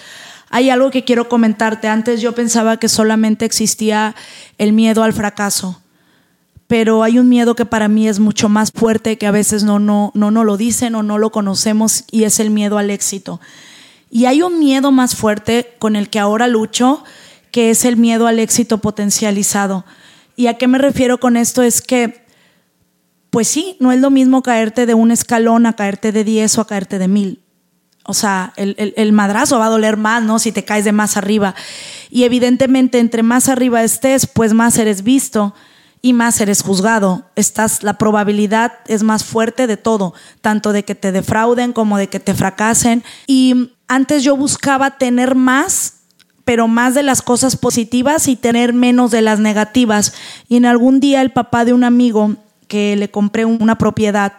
[0.51, 1.89] Hay algo que quiero comentarte.
[1.89, 4.15] Antes yo pensaba que solamente existía
[4.57, 5.82] el miedo al fracaso,
[6.73, 9.79] pero hay un miedo que para mí es mucho más fuerte que a veces no,
[9.79, 13.43] no, no, no lo dicen o no lo conocemos y es el miedo al éxito.
[14.11, 17.05] Y hay un miedo más fuerte con el que ahora lucho
[17.51, 19.85] que es el miedo al éxito potencializado.
[20.35, 21.63] ¿Y a qué me refiero con esto?
[21.63, 22.25] Es que,
[23.29, 26.61] pues sí, no es lo mismo caerte de un escalón a caerte de 10 o
[26.63, 27.43] a caerte de mil.
[28.05, 30.39] O sea, el, madrazo va a doler más, ¿no?
[30.39, 31.55] Si te caes de más arriba.
[32.11, 35.55] Y evidentemente, entre más arriba estés, pues más eres visto
[36.03, 37.25] y más eres juzgado.
[37.37, 42.09] Estás, la probabilidad es más fuerte de todo, tanto de que te defrauden como de
[42.09, 43.05] que te fracasen.
[43.29, 45.95] Y antes yo buscaba tener más
[46.45, 50.13] pero más de las cosas positivas y tener menos de las negativas.
[50.49, 52.35] Y en algún día el papá de un amigo
[52.67, 54.33] que le compré una propiedad,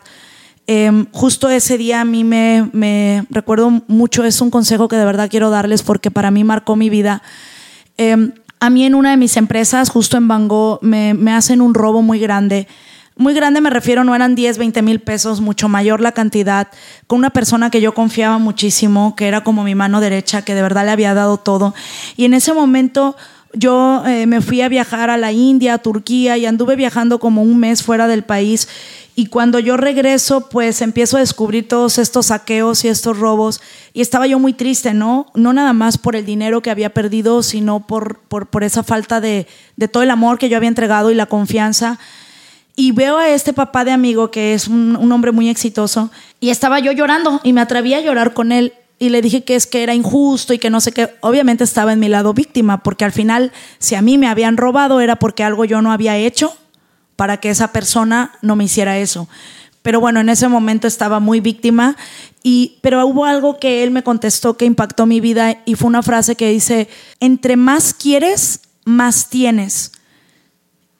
[0.67, 5.29] em, justo ese día a mí me, recuerdo mucho, es un consejo que de verdad
[5.29, 7.21] quiero darles porque para mí marcó mi vida.
[7.97, 8.33] Em,
[8.63, 12.01] a mí en una de mis empresas, justo en Bangor, me, me hacen un robo
[12.01, 12.65] muy grande
[13.15, 16.69] muy grande me refiero, no eran 10, 20 mil pesos, mucho mayor la cantidad,
[17.05, 20.63] con una persona que yo confiaba muchísimo, que era como mi mano derecha, que de
[20.63, 21.75] verdad le había dado todo.
[22.17, 23.15] Y en ese momento
[23.53, 27.41] yo eh, me fui a viajar a la India, a Turquía, y anduve viajando como
[27.41, 28.67] un mes fuera del país.
[29.15, 33.61] Y cuando yo regreso, pues empiezo a descubrir todos estos saqueos y estos robos.
[33.93, 35.27] Y estaba yo muy triste, ¿no?
[35.35, 39.21] No nada más por el dinero que había perdido, sino por, por, por esa falta
[39.21, 39.45] de,
[39.77, 41.99] de todo el amor que yo había entregado y la confianza.
[42.75, 46.79] Y veo a este papá de amigo que es un, hombre muy exitoso y estaba
[46.79, 49.83] yo llorando y me atreví a llorar con él y le dije que es que
[49.83, 51.15] era injusto y que no sé qué.
[51.21, 55.01] Obviamente estaba en mi lado víctima porque al final si a mí me habían robado
[55.01, 56.55] era porque algo yo no había hecho
[57.15, 59.27] para que esa persona no me hiciera eso.
[59.81, 61.97] Pero bueno, en ese momento estaba muy víctima
[62.41, 66.03] y pero hubo algo que él me contestó que impactó mi vida y fue una
[66.03, 66.87] frase que dice,
[67.19, 69.91] "Entre más quieres, más tienes."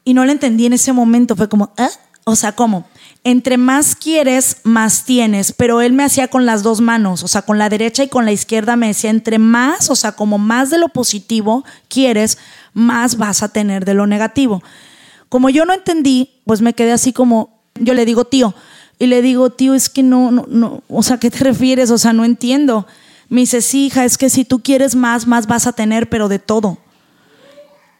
[0.06, 1.36] y no lo entendí en ese momento.
[1.36, 1.88] Fue como, ¿eh?
[2.26, 2.86] O sea, ¿cómo?
[3.24, 5.54] Entre más quieres, más tienes.
[5.54, 8.26] Pero él me hacía con las dos manos, o sea, con la derecha y con
[8.26, 12.38] la izquierda me decía, entre más, o sea, como más de lo positivo quieres,
[12.74, 14.62] más vas a tener de lo negativo.
[15.30, 18.54] Como yo no entendí, pues me quedé así como, yo le digo, tío,
[19.00, 21.92] y le digo, tío, es que no, no, no, o sea, ¿qué te refieres?
[21.92, 22.88] O sea, no entiendo.
[23.30, 26.28] Me dice, sí, hija, es que si tú quieres más, más vas a tener, pero
[26.28, 26.78] de todo.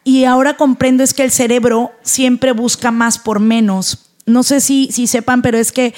[0.04, 4.03] Y ahora comprendo es que el cerebro siempre busca más por menos.
[4.26, 5.92] No sé si, sepan, pero es que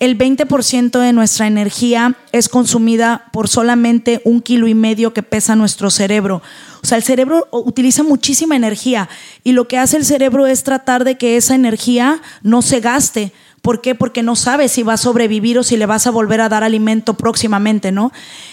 [0.00, 5.54] el 20% de nuestra energía es consumida por solamente un kilo y medio que pesa
[5.54, 6.42] nuestro cerebro.
[6.82, 9.08] O sea, el cerebro utiliza muchísima energía
[9.44, 13.32] y lo que hace el cerebro es tratar de que esa energía no se gaste
[13.62, 13.94] ¿Por qué?
[13.94, 16.62] Porque no sabes si va a sobrevivir o si le vas a volver a dar
[16.64, 18.12] alimento próximamente, ¿no?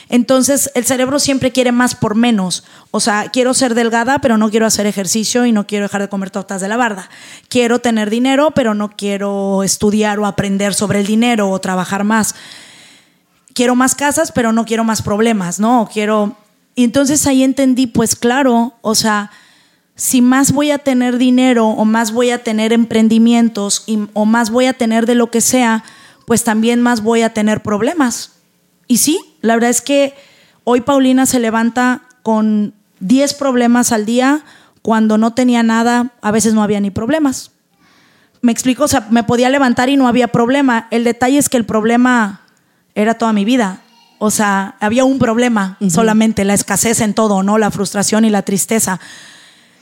[0.10, 2.64] Entonces, el cerebro siempre quiere más por menos.
[2.92, 6.10] O sea, quiero ser delgada, pero no quiero hacer ejercicio y no quiero dejar de
[6.10, 7.10] comer tortas de la barda.
[7.50, 12.36] Quiero tener dinero, pero no quiero estudiar o aprender sobre el dinero o trabajar más.
[13.54, 15.90] Quiero más casas, pero no quiero más problemas, ¿no?
[15.92, 16.36] Quiero...
[16.74, 19.32] Y entonces ahí entendí, pues claro, o sea,
[19.96, 24.66] si más voy a tener dinero o más voy a tener emprendimientos o más voy
[24.66, 25.84] a tener de lo que sea,
[26.26, 28.34] pues también más voy a tener problemas.
[28.88, 30.14] Y sí, la verdad es que
[30.66, 34.44] hoy Paulina se levanta con 10 problemas al día
[34.82, 37.52] cuando no tenía nada, a veces no había ni problemas.
[38.42, 40.88] Me explico, o sea, me podía levantar y no había problema.
[40.92, 42.42] El detalle es que el problema
[42.94, 43.82] era toda mi vida.
[44.20, 47.58] O sea, había un problema solamente, la escasez en todo, ¿no?
[47.58, 49.00] La frustración y la tristeza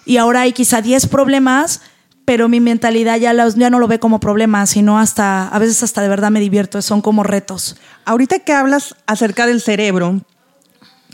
[0.05, 1.81] y ahora hay quizá 10 problemas,
[2.25, 6.01] pero mi mentalidad ya, ya no lo ve como problemas, sino hasta, a veces hasta
[6.01, 7.75] de verdad me divierto, son como retos.
[8.05, 10.21] Ahorita que hablas acerca del cerebro,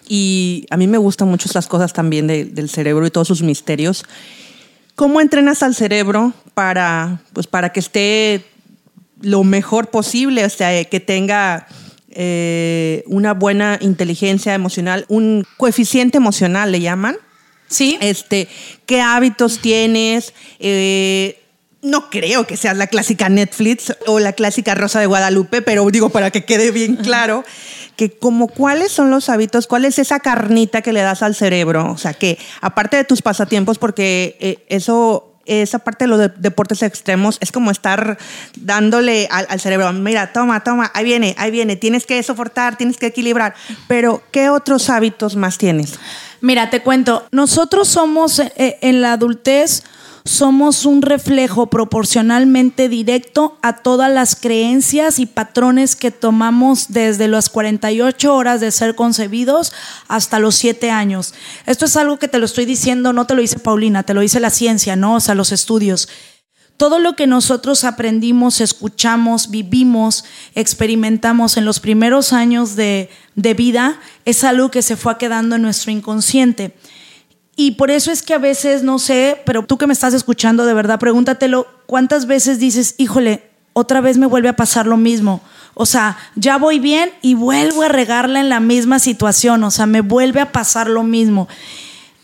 [0.07, 4.05] y a mí me gustan mucho estas cosas también del cerebro y todos sus misterios,
[4.95, 8.43] ¿cómo entrenas al cerebro para, pues, para que esté
[9.21, 11.67] lo mejor posible, o sea, que tenga
[12.09, 17.17] eh, una buena inteligencia emocional, un coeficiente emocional, le llaman?
[17.69, 17.97] Sí.
[18.01, 18.47] Este,
[18.85, 20.33] ¿qué hábitos tienes?
[20.59, 21.39] Eh,
[21.81, 26.09] no creo que seas la clásica Netflix o la clásica Rosa de Guadalupe, pero digo
[26.09, 27.45] para que quede bien claro
[27.95, 31.91] que como cuáles son los hábitos, cuál es esa carnita que le das al cerebro,
[31.91, 36.83] o sea, que aparte de tus pasatiempos, porque eh, eso esa parte de los deportes
[36.83, 38.17] extremos es como estar
[38.55, 43.07] dándole al, cerebro, mira, toma, toma, ahí viene, ahí viene, tienes que soportar, tienes que
[43.07, 43.55] equilibrar,
[43.87, 45.99] pero ¿qué otros hábitos más tienes?
[46.41, 49.83] Mira, te cuento, nosotros somos eh, en la adultez,
[50.25, 57.49] somos un reflejo proporcionalmente directo a todas las creencias y patrones que tomamos desde las
[57.49, 59.73] 48 horas de ser concebidos
[60.07, 61.33] hasta los 7 años.
[61.65, 64.21] Esto es algo que te lo estoy diciendo, no te lo dice Paulina, te lo
[64.21, 65.15] dice la ciencia, ¿no?
[65.15, 66.09] O sea, los estudios
[66.79, 70.23] todo lo que nosotros aprendimos, escuchamos, vivimos,
[70.55, 75.91] experimentamos en los primeros años de, vida es algo que se fue quedando en nuestro
[75.91, 76.73] inconsciente.
[77.61, 80.65] Y por eso es que a veces, no sé, pero tú que me estás escuchando
[80.65, 85.41] de verdad, pregúntatelo, ¿cuántas veces dices, híjole, otra vez me vuelve a pasar lo mismo?
[85.73, 89.87] O sea, ya voy bien y vuelvo a regarla en la misma situación, o sea,
[89.87, 91.49] me vuelve a pasar lo mismo.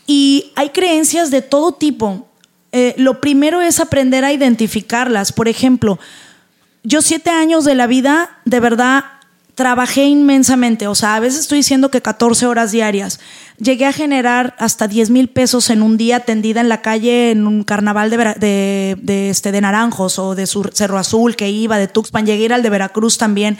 [0.06, 2.26] Y hay creencias de todo tipo.
[2.72, 5.32] Eh, lo primero es aprender a identificarlas.
[5.32, 5.98] Por ejemplo,
[6.82, 9.04] yo siete años de la vida, de verdad,
[9.56, 10.86] trabajé inmensamente.
[10.86, 13.18] O sea, a veces estoy diciendo que 14 horas diarias.
[13.58, 17.46] Llegué a generar hasta 10 mil pesos en un día tendida en la calle en
[17.46, 22.26] un carnaval de, este, de Naranjos o de Cerro Azul que iba, de Tuxpan.
[22.26, 23.58] Llegué a ir al de Veracruz también.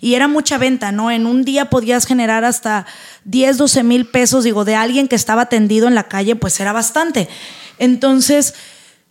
[0.00, 1.12] Y era mucha venta, ¿no?
[1.12, 2.84] En un día podías generar hasta
[3.24, 6.72] 10, 12 mil pesos, digo, de alguien que estaba tendido en la calle, pues era
[6.72, 7.28] bastante.
[7.78, 8.54] Entonces,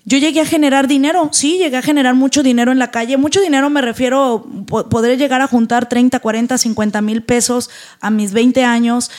[0.07, 3.17] yo llegué a generar dinero, sí, llegué a generar mucho dinero en la calle.
[3.17, 8.31] Mucho dinero me refiero, podré llegar a juntar 30, 40, 50 mil pesos a mis
[8.31, 9.09] 20 años,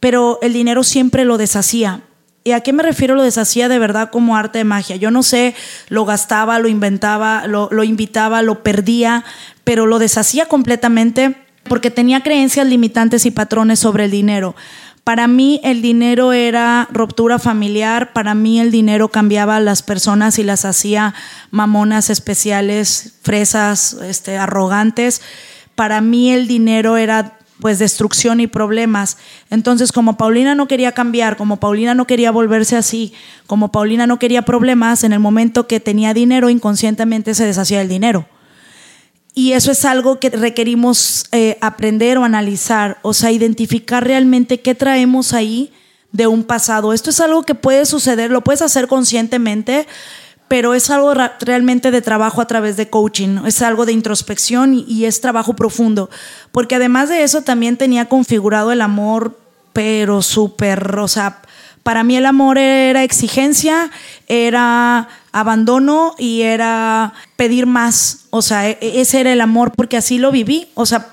[0.00, 2.00] pero el dinero siempre lo deshacía.
[2.44, 4.96] ¿Y a qué me refiero lo deshacía de verdad como arte de magia?
[4.96, 5.54] Yo no sé,
[5.90, 9.24] lo gastaba, lo inventaba, lo, lo invitaba, lo perdía,
[9.64, 14.56] pero lo deshacía completamente porque tenía creencias limitantes y patrones sobre el dinero.
[15.04, 20.38] Para mí el dinero era ruptura familiar, para mí el dinero cambiaba a las personas
[20.38, 21.14] y las hacía
[21.50, 25.22] mamonas especiales, fresas, este, arrogantes.
[25.74, 29.18] Para mí el dinero era pues destrucción y problemas.
[29.50, 33.12] Entonces, como Paulina no quería cambiar, como Paulina no quería volverse así,
[33.46, 37.88] como Paulina no quería problemas, en el momento que tenía dinero, inconscientemente se deshacía el
[37.88, 38.26] dinero.
[39.40, 44.74] Y eso es algo que requerimos eh, aprender o analizar, o sea, identificar realmente qué
[44.74, 45.72] traemos ahí
[46.12, 46.92] de un pasado.
[46.92, 49.86] Esto es algo que puede suceder, lo puedes hacer conscientemente,
[50.46, 54.84] pero es algo realmente de trabajo a través de coaching, es algo de introspección y,
[54.86, 56.10] y es trabajo profundo,
[56.52, 59.38] porque además de eso también tenía configurado el amor,
[59.72, 61.40] pero súper, o sea,
[61.82, 63.90] para mí el amor era exigencia,
[64.28, 68.26] era abandono y era pedir más.
[68.30, 70.68] O sea, e, e, ese era el amor porque así lo viví.
[70.74, 71.08] O sea,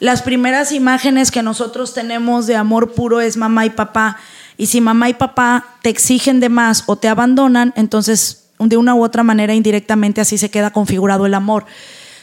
[0.00, 4.18] las primeras imágenes que nosotros tenemos de amor puro es mamá y papá.
[4.56, 8.94] Y si mamá y papá te exigen de más o te abandonan, entonces de una
[8.94, 11.66] u otra manera indirectamente así se queda configurado el amor.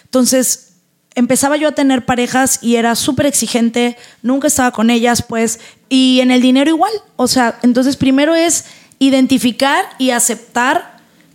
[0.05, 0.73] Entonces,
[1.15, 6.19] empezaba yo a tener parejas y era súper exigente, nunca estaba con ellas, pues, y
[6.21, 6.91] en el dinero igual.
[7.15, 8.65] O sea, entonces primero es
[8.99, 10.92] identificar y aceptar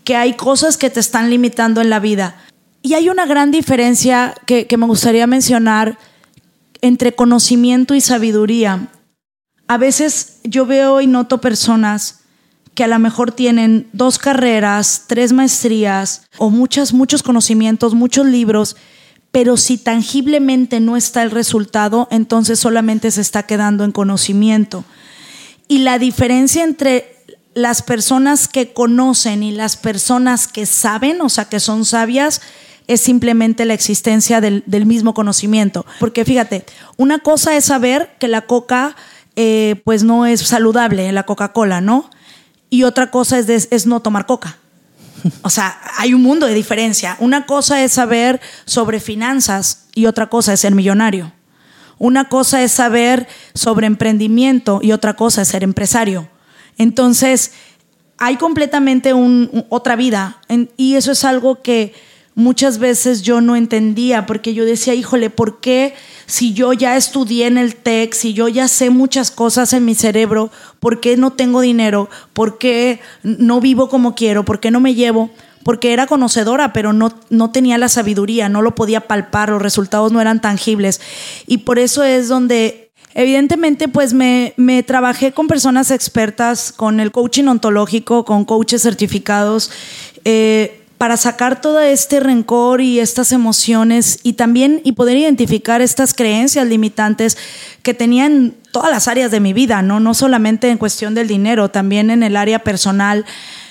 [0.08, 2.34] que hay cosas que te están limitando en la vida.
[2.80, 5.98] Y hay una gran diferencia que, me gustaría mencionar
[6.80, 8.88] entre conocimiento y sabiduría.
[9.66, 12.20] A veces yo veo y noto personas
[12.74, 18.76] que a lo mejor tienen dos carreras, tres maestrías o muchas, muchos conocimientos, muchos libros,
[19.30, 24.86] pero si tangiblemente no está el resultado, entonces solamente se está quedando en conocimiento.
[25.68, 27.17] Y la diferencia entre
[27.54, 32.40] las personas que conocen y las personas que saben, o sea, que son sabias,
[32.86, 35.84] es simplemente la existencia del, mismo conocimiento.
[36.00, 36.64] Porque fíjate,
[36.96, 38.96] una cosa es saber que la coca
[39.36, 42.10] eh, pues no es saludable, la Coca-Cola, ¿no?
[42.70, 44.58] Y otra cosa es, es no tomar coca.
[45.42, 47.16] O sea, hay un mundo de diferencia.
[47.18, 51.32] Una cosa es saber sobre finanzas y otra cosa es ser millonario.
[51.98, 56.28] Una cosa es saber sobre emprendimiento y otra cosa es ser empresario.
[56.78, 57.52] Entonces,
[58.18, 59.12] hay completamente
[59.68, 60.40] otra vida
[60.76, 61.94] y eso es algo que
[62.34, 65.94] muchas veces yo no entendía porque yo decía, híjole, ¿por qué
[66.26, 69.94] si yo ya estudié en el TEC, si yo ya sé muchas cosas en mi
[69.94, 72.08] cerebro, por qué no tengo dinero?
[72.32, 74.44] ¿Por qué no vivo como quiero?
[74.44, 75.30] ¿Por qué no me llevo?
[75.64, 80.12] Porque era conocedora, pero no, no tenía la sabiduría, no lo podía palpar, los resultados
[80.12, 81.00] no eran tangibles.
[81.46, 82.87] Y por eso es donde
[83.18, 89.72] Evidentemente, pues me, me, trabajé con personas expertas, con el coaching ontológico, con coaches certificados.
[90.24, 96.14] Eh, para sacar todo este rencor y estas emociones y también y poder identificar estas
[96.14, 97.36] creencias limitantes
[97.82, 101.70] que tenían todas las áreas de mi vida, no, no solamente en cuestión del dinero,
[101.70, 103.24] también en el área personal.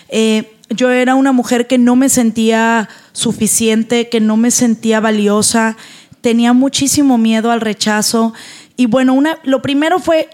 [0.10, 5.78] Eh, yo era una mujer que no me sentía suficiente, que no me sentía valiosa,
[6.20, 8.34] tenía muchísimo miedo al rechazo
[8.78, 10.30] y bueno, una, lo primero fue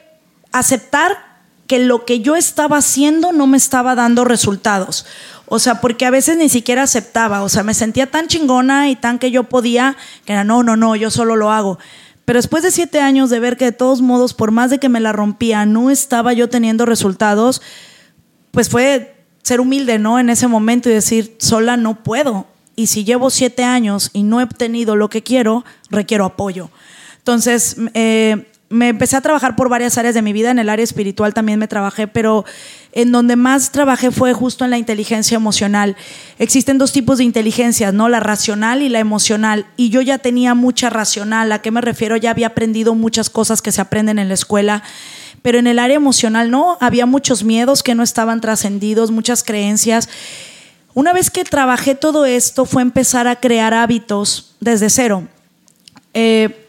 [0.51, 1.33] aceptar
[1.65, 5.05] que lo que yo estaba haciendo no me estaba dando resultados.
[5.47, 7.41] O sea, porque a veces ni siquiera aceptaba.
[7.43, 10.75] O sea, me sentía tan chingona y tan que yo podía, que era, no, no,
[10.75, 11.79] no, yo solo lo hago.
[12.25, 14.89] Pero después de siete años de ver que de todos modos, por más de que
[14.89, 17.61] me la rompía, no estaba yo teniendo resultados,
[18.51, 20.19] pues fue ser humilde, ¿no?
[20.19, 22.47] En ese momento y decir, sola no puedo.
[22.75, 26.69] Y si llevo siete años y no he obtenido lo que quiero, requiero apoyo.
[27.23, 30.83] Entonces, eh, me empecé a trabajar por varias áreas de mi vida, en el área
[30.83, 32.43] espiritual también me trabajé, pero
[32.91, 35.95] en donde más trabajé fue justo en la inteligencia emocional.
[36.39, 38.09] Existen dos tipos de inteligencias, ¿no?
[38.09, 39.67] La racional y la emocional.
[39.77, 42.17] Y yo ya tenía mucha racional, ¿a qué me refiero?
[42.17, 44.83] Ya había aprendido muchas cosas que se aprenden en la escuela,
[45.43, 50.09] pero en el área emocional no, había muchos miedos que no estaban trascendidos, muchas creencias.
[50.95, 55.27] Una vez que trabajé todo esto fue empezar a crear hábitos desde cero.
[56.15, 56.62] Eh,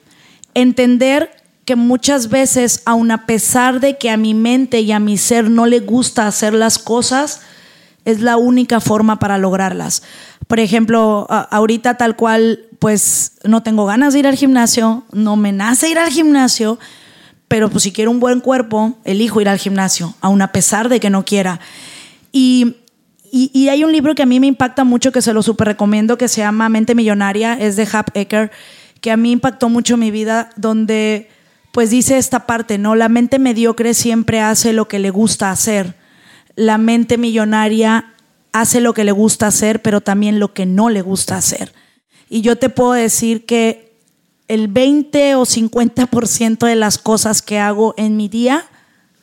[0.55, 1.31] entender
[1.65, 5.49] que muchas veces, aun a pesar de que a mi mente y a mi ser
[5.49, 7.41] no le gusta hacer las cosas,
[8.05, 10.03] es la única forma para lograrlas.
[10.47, 15.53] Por ejemplo, ahorita tal cual, pues no tengo ganas de ir al gimnasio, no me
[15.53, 16.79] nace ir al gimnasio,
[17.49, 21.01] pero pues si quiero un buen cuerpo, elijo ir al gimnasio, aun a pesar de
[21.01, 21.61] que no quiera.
[22.31, 22.77] Y,
[23.31, 26.19] y, hay un libro que a mí me impacta mucho, que se lo super recomiendo,
[26.19, 28.51] que se llama Mente Millonaria, es de Hap Ecker,
[29.05, 31.29] que a mí impactó mucho mi vida, donde
[31.73, 32.95] pues dice esta parte, ¿no?
[32.95, 35.95] La mente mediocre siempre hace lo que le gusta hacer.
[36.57, 38.15] La mente millonaria
[38.55, 41.75] hace lo que le gusta hacer, pero también lo que no le gusta hacer.
[42.31, 43.95] Y yo te puedo decir que
[44.49, 48.65] el 20 o 50% de las cosas que hago en mi día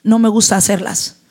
[0.04, 1.22] no me gusta hacerlas.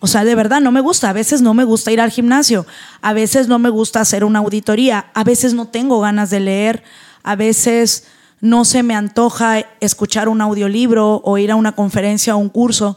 [0.00, 1.08] O sea, de verdad no me gusta.
[1.08, 2.66] A veces no me gusta ir al gimnasio.
[3.00, 5.12] A veces no me gusta hacer una auditoría.
[5.14, 6.82] A veces no tengo ganas de leer.
[7.22, 8.04] A veces
[8.40, 12.96] no se me antoja escuchar un audiolibro o ir a una conferencia o un curso,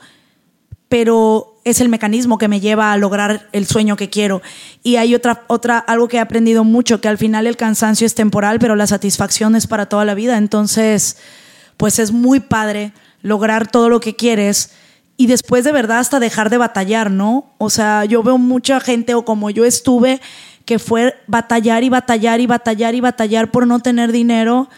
[0.89, 4.41] pero es el mecanismo que me lleva a lograr el sueño que quiero.
[4.83, 8.15] Y hay otra, otra, algo que he aprendido mucho, que al final el cansancio es
[8.15, 10.37] temporal, pero la satisfacción es para toda la vida.
[10.37, 11.17] Entonces,
[11.77, 14.71] pues es muy padre lograr todo lo que quieres
[15.17, 17.53] y después de verdad hasta dejar de batallar, ¿no?
[17.57, 20.21] O sea, yo veo mucha gente o como yo estuve,
[20.65, 24.69] que fue batallar y batallar y batallar y batallar por no tener dinero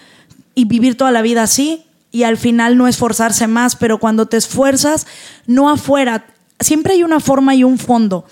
[0.53, 4.37] y vivir toda la vida así y al final no esforzarse más, pero cuando te
[4.37, 5.07] esfuerzas,
[5.45, 6.25] no afuera,
[6.59, 8.25] siempre hay una forma y un fondo.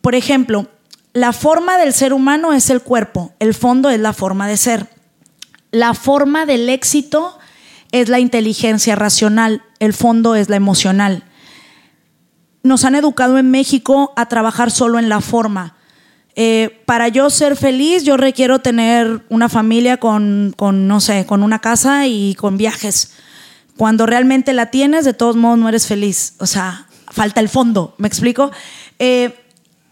[0.00, 0.68] Por ejemplo,
[1.12, 4.88] la forma del ser humano es el cuerpo, el fondo es la forma de ser.
[5.70, 7.38] La forma del éxito
[7.92, 11.24] es la inteligencia racional, el fondo es la emocional.
[12.62, 15.75] Nos han educado en México a trabajar solo en la forma.
[16.38, 21.60] Eh, para yo ser feliz, yo requiero tener una familia con, no sé, con una
[21.60, 23.12] casa y con viajes.
[23.78, 26.34] Cuando realmente la tienes, de todos modos no eres feliz.
[26.38, 28.50] O sea, falta el fondo, ¿me explico?
[28.98, 29.34] Eh,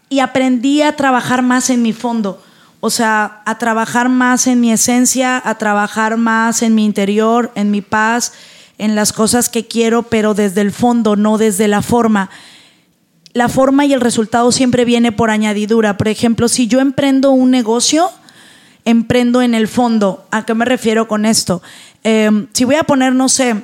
[0.07, 2.39] y aprendí a trabajar más en mi fondo.
[2.79, 7.71] O sea, a trabajar más en mi esencia, a trabajar más en mi interior, en
[7.71, 8.33] mi paz,
[8.77, 12.29] en las cosas que quiero, pero desde el fondo, no desde la forma.
[13.35, 15.97] La forma y el resultado siempre viene por añadidura.
[15.97, 18.09] Por ejemplo, si yo emprendo un negocio,
[18.85, 20.25] emprendo en el fondo.
[20.31, 21.61] ¿A qué me refiero con esto?
[22.05, 23.55] Eh, si voy a poner, no sé,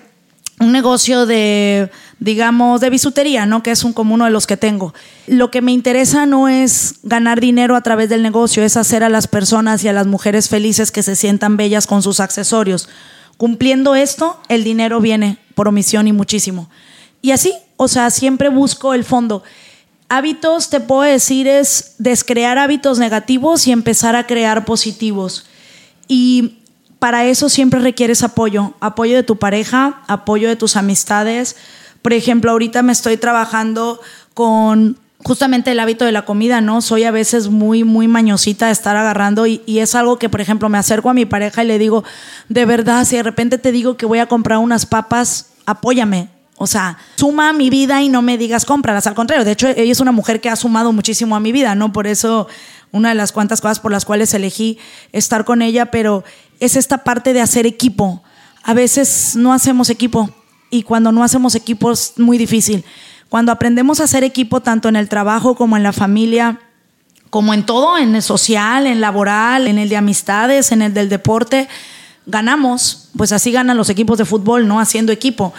[0.60, 3.64] un negocio de, digamos, de bisutería, ¿no?
[3.64, 4.94] Que es un, como uno de los que tengo.
[5.26, 9.10] Lo que me interesa no es ganar dinero a través del negocio, es hacer a
[9.10, 12.90] las personas y a las mujeres felices que se sientan bellas con sus accesorios.
[13.38, 16.70] Cumpliendo esto, el dinero viene por omisión y muchísimo.
[17.22, 19.44] Y así, o sea, siempre busco el fondo.
[20.14, 25.46] Hábitos, te puedo decir, es descrear hábitos negativos y empezar a crear positivos.
[26.10, 26.58] Y
[27.00, 31.56] para eso siempre requieres apoyo, apoyo de tu pareja, apoyo de tus amistades.
[32.02, 34.02] Por ejemplo, ahorita me estoy trabajando
[34.34, 36.82] con justamente el hábito de la comida, ¿no?
[36.82, 40.42] Soy a veces muy, muy mañosita de estar agarrando y, y, es algo que, por
[40.42, 42.04] ejemplo, me acerco a mi pareja y le digo,
[42.50, 46.41] de verdad, si de repente te digo que voy a comprar unas papas, apóyame.
[46.62, 49.08] O sea, suma a mi vida y no me digas cómpralas.
[49.08, 51.74] Al contrario, de hecho, ella es una mujer que ha sumado muchísimo a mi vida,
[51.74, 51.92] ¿no?
[51.92, 52.48] Por eso,
[52.92, 54.78] una de las cuantas cosas por las cuales elegí
[55.12, 56.24] estar con ella, pero
[56.60, 58.22] es esta parte de hacer equipo.
[58.62, 60.30] A veces no hacemos equipo
[60.70, 62.86] y cuando no hacemos equipo es muy difícil.
[63.28, 66.60] Cuando aprendemos a hacer equipo tanto en el trabajo como en la familia,
[67.32, 71.10] como en todo, en el social, en laboral, en el de amistades, en el del
[71.10, 71.68] deporte,
[72.28, 73.10] ganamos.
[73.18, 74.80] Pues así ganan los equipos de fútbol, ¿no?
[74.80, 75.56] Haciendo equipo.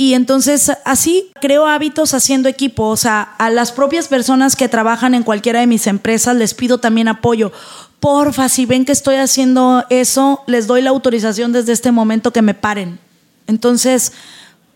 [0.00, 2.84] Y entonces así creo hábitos haciendo equipo.
[2.84, 6.78] O sea, a las propias personas que trabajan en cualquiera de mis empresas les pido
[6.78, 7.50] también apoyo
[7.98, 12.42] porfa, si ven que estoy haciendo eso, les doy la autorización desde este momento que
[12.42, 13.00] me paren.
[13.48, 14.12] Entonces,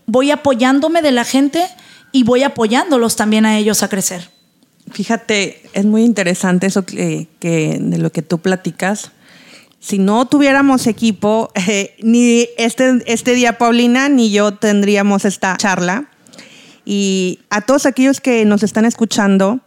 [0.07, 1.69] voy apoyándome de la gente
[2.11, 4.29] y voy apoyándolos también a ellos a crecer.
[4.91, 9.13] Fíjate, es muy interesante eso que, de lo que tú platicas.
[9.83, 16.09] Si no tuviéramos equipo, eh, ni este, este día Paulina ni yo tendríamos esta charla.
[16.85, 19.59] Y a todos aquellos que nos están escuchando,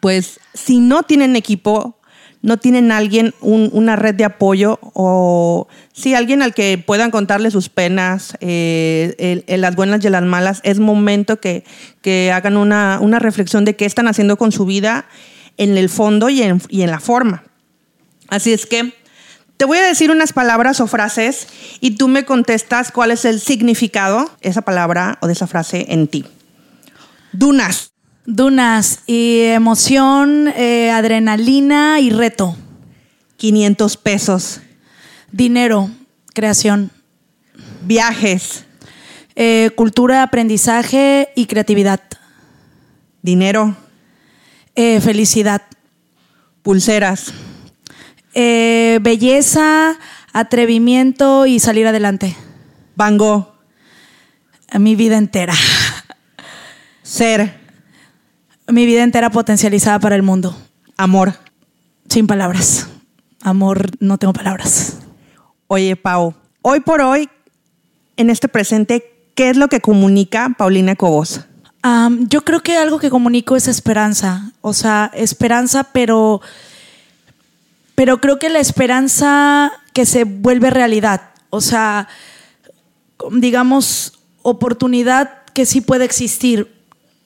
[0.00, 1.96] pues si no tienen equipo,
[2.42, 7.68] no tienen alguien, una red de apoyo o sí, alguien al que puedan contarle sus
[7.68, 11.62] penas, eh, las buenas y las malas, es momento que,
[12.34, 15.06] hagan una, reflexión de qué están haciendo con su vida
[15.56, 17.44] en el fondo y en, y en la forma.
[18.28, 18.99] Así es que
[19.60, 21.46] te voy a decir unas palabras o frases
[21.80, 25.84] y tú me contestas cuál es el significado de esa palabra o de esa frase
[25.90, 26.24] en ti.
[27.32, 27.92] Dunas.
[28.24, 32.56] Dunas y emoción, eh, adrenalina y reto.
[33.36, 34.62] 500 pesos.
[35.30, 35.90] Dinero,
[36.32, 36.90] creación.
[37.82, 38.64] Viajes.
[39.36, 42.00] Eh, cultura, aprendizaje y creatividad.
[43.20, 43.76] Dinero.
[44.74, 45.60] Eh, felicidad.
[46.62, 47.34] Pulseras.
[48.34, 49.98] Belleza,
[50.32, 52.36] atrevimiento y salir adelante.
[52.96, 53.48] Van Gogh.
[54.78, 55.54] Mi vida entera.
[57.02, 57.58] Ser.
[58.68, 60.56] Mi vida entera potencializada para el mundo.
[60.96, 61.34] Amor.
[62.08, 62.88] Sin palabras.
[63.42, 64.98] Amor, no tengo palabras.
[65.66, 67.28] Oye, Pau, hoy por hoy,
[68.16, 71.46] en este presente, ¿qué es lo que comunica Paulina Cobos?
[72.28, 74.52] yo creo que algo que comunico es esperanza.
[74.60, 76.42] O sea, esperanza, pero,
[78.00, 81.20] pero creo que la esperanza que se vuelve realidad.
[81.50, 82.08] O sea,
[83.30, 86.72] digamos, oportunidad que sí puede existir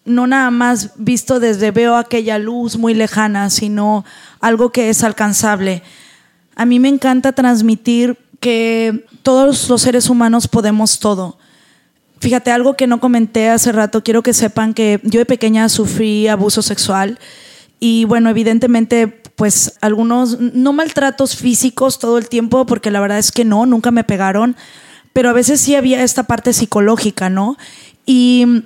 [0.04, 4.04] no nada más visto desde veo aquella luz muy lejana, sino
[4.40, 5.84] algo que es alcanzable.
[6.56, 11.38] A mí me encanta transmitir que todos los seres humanos podemos todo.
[12.18, 16.26] Fíjate, algo que no comenté hace rato, quiero que sepan que yo de pequeña sufrí
[16.26, 17.20] abuso sexual
[17.78, 23.32] y bueno, evidentemente pues algunos, no maltratos físicos todo el tiempo, porque la verdad es
[23.32, 24.56] que no, nunca me pegaron,
[25.12, 27.56] pero a veces sí había esta parte psicológica, ¿no?
[28.06, 28.64] Y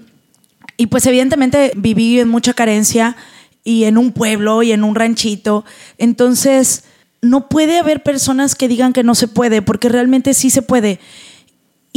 [0.81, 3.16] y pues evidentemente viví en mucha carencia
[3.65, 5.65] y en un pueblo y en un ranchito.
[5.99, 6.85] Entonces,
[7.20, 11.01] no puede haber personas que digan que no se puede, porque realmente sí se puede.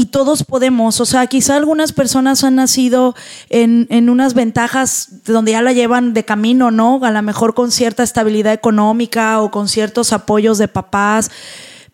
[0.02, 3.14] Y todos podemos, o sea, quizá algunas personas han nacido
[3.50, 7.00] en, en unas ventajas donde ya la llevan de camino, ¿no?
[7.04, 11.30] A lo mejor con cierta estabilidad económica o con ciertos apoyos de papás,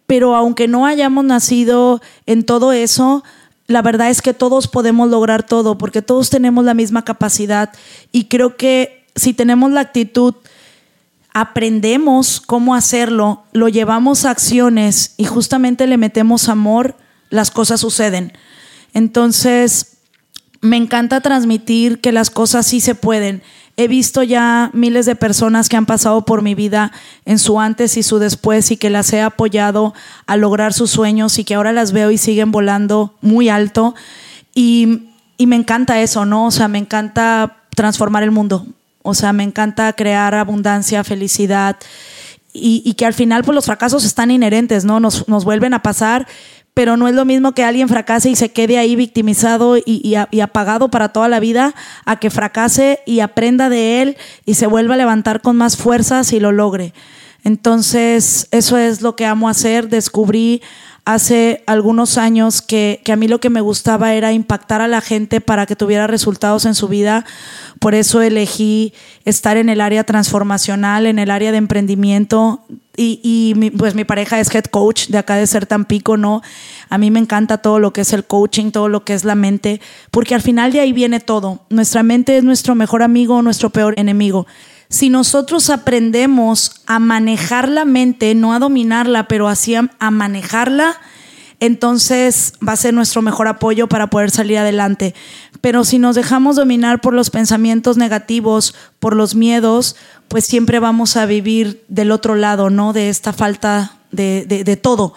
[0.05, 3.25] pero aunque no hayamos nacido en todo eso,
[3.65, 7.73] la verdad es que todos podemos lograr todo, porque todos tenemos la misma capacidad
[8.13, 10.33] y creo que si tenemos la actitud,
[11.33, 16.95] aprendemos cómo hacerlo, lo llevamos a acciones y justamente le metemos amor,
[17.29, 18.33] las cosas suceden.
[18.93, 19.97] Entonces,
[20.61, 23.41] me encanta transmitir que las cosas sí se pueden.
[23.79, 26.91] He visto ya miles de personas que han pasado por mi vida
[27.25, 29.93] en su antes y su después y que las he apoyado
[30.25, 33.93] a lograr sus sueños y que ahora las veo y siguen volando muy alto.
[34.55, 35.03] Y,
[35.37, 36.47] me encanta eso, ¿no?
[36.47, 38.65] O sea, me encanta transformar el mundo.
[39.03, 41.77] O sea, me encanta crear abundancia, felicidad.
[42.51, 44.99] Y, que al final pues los fracasos están inherentes, ¿no?
[44.99, 46.27] Nos, nos vuelven a pasar
[46.77, 50.91] pero no es lo mismo que alguien fracase y se quede ahí victimizado y, apagado
[50.91, 51.73] para toda la vida,
[52.05, 56.33] a que fracase y aprenda de él y se vuelva a levantar con más fuerzas
[56.33, 56.93] y lo logre.
[57.43, 59.89] Entonces, eso es lo que amo hacer.
[59.89, 60.61] Descubrí
[61.07, 65.39] hace algunos años que, a mí lo que me gustaba era impactar a la gente
[65.39, 67.23] para que tuviera resultados en su vida.
[67.79, 68.93] Por eso elegí
[69.23, 72.61] estar en el área transformacional, en el área de emprendimiento.
[72.97, 76.41] Y, pues mi pareja es head coach de acá de ser Tampico, ¿no?
[76.89, 79.35] A mí me encanta todo lo que es el coaching, todo lo que es la
[79.35, 79.79] mente,
[80.11, 81.61] porque al final de ahí viene todo.
[81.69, 84.45] Nuestra mente es nuestro mejor amigo, nuestro peor enemigo
[84.89, 90.97] si nosotros aprendemos a manejar la mente, no a dominarla, pero así a, manejarla,
[91.59, 95.13] entonces va a ser nuestro mejor apoyo para poder salir adelante.
[95.59, 99.95] Pero si nos dejamos dominar por los pensamientos negativos, por los miedos,
[100.27, 102.93] pues siempre vamos a vivir del otro lado, ¿no?
[102.93, 105.13] De esta falta de, de todo.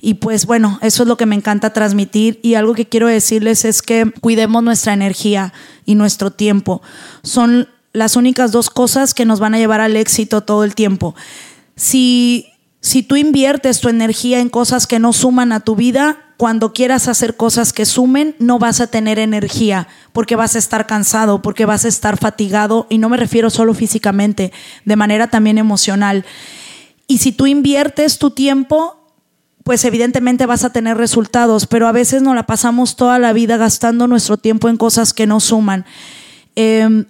[0.00, 3.66] Y pues bueno, eso es lo que me encanta transmitir y algo que quiero decirles
[3.66, 5.52] es que cuidemos nuestra energía
[5.84, 6.80] y nuestro tiempo.
[7.22, 11.14] Son las únicas dos cosas que nos van a llevar al éxito todo el tiempo.
[11.76, 12.46] Si,
[12.80, 17.08] si tú inviertes tu energía en cosas que no suman a tu vida, cuando quieras
[17.08, 21.66] hacer cosas que sumen, no vas a tener energía, porque vas a estar cansado, porque
[21.66, 24.52] vas a estar fatigado, y no me refiero solo físicamente,
[24.84, 26.24] de manera también emocional.
[27.06, 28.96] Y si tú inviertes tu tiempo,
[29.64, 33.58] pues evidentemente vas a tener resultados, pero a veces nos la pasamos toda la vida
[33.58, 35.84] gastando nuestro tiempo en cosas que no suman.
[36.56, 37.04] Eh,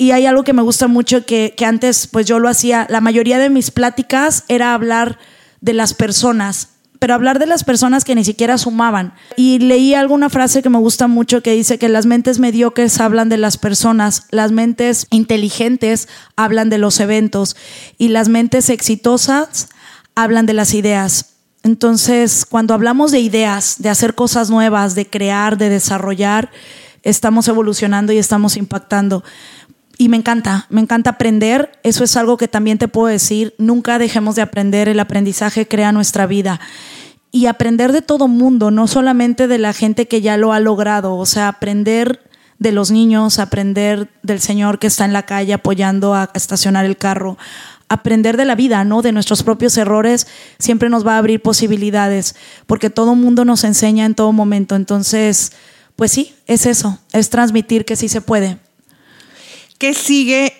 [0.00, 3.38] y hay algo que me gusta mucho que, antes pues yo lo hacía, la mayoría
[3.38, 5.18] de mis pláticas era hablar
[5.60, 9.12] de las personas, pero hablar de las personas que ni siquiera sumaban.
[9.36, 13.28] Y leí alguna frase que me gusta mucho que dice que las mentes mediocres hablan
[13.28, 17.54] de las personas, las mentes inteligentes hablan de los eventos
[17.98, 19.68] y las mentes exitosas
[20.14, 21.34] hablan de las ideas.
[21.62, 26.50] Entonces, cuando hablamos de ideas, de hacer cosas nuevas, de crear, de desarrollar,
[27.02, 29.22] estamos evolucionando y estamos impactando
[30.00, 31.78] y me encanta, me encanta aprender.
[31.82, 33.54] Eso es algo que también te puedo decir.
[33.58, 34.88] Nunca dejemos de aprender.
[34.88, 36.58] El aprendizaje crea nuestra vida.
[37.32, 41.16] Y aprender de todo mundo, no solamente de la gente que ya lo ha logrado.
[41.16, 42.22] O sea, aprender
[42.58, 46.96] de los niños, aprender del señor que está en la calle apoyando a estacionar el
[46.96, 47.36] carro,
[47.90, 49.02] aprender de la vida, ¿no?
[49.02, 50.26] De nuestros propios errores,
[50.58, 52.36] siempre nos va a abrir posibilidades,
[52.66, 54.76] porque todo mundo nos enseña en todo momento.
[54.76, 55.52] Entonces,
[55.94, 58.56] pues sí, es eso, es transmitir que sí se puede.
[59.80, 60.52] ¿Qué sigue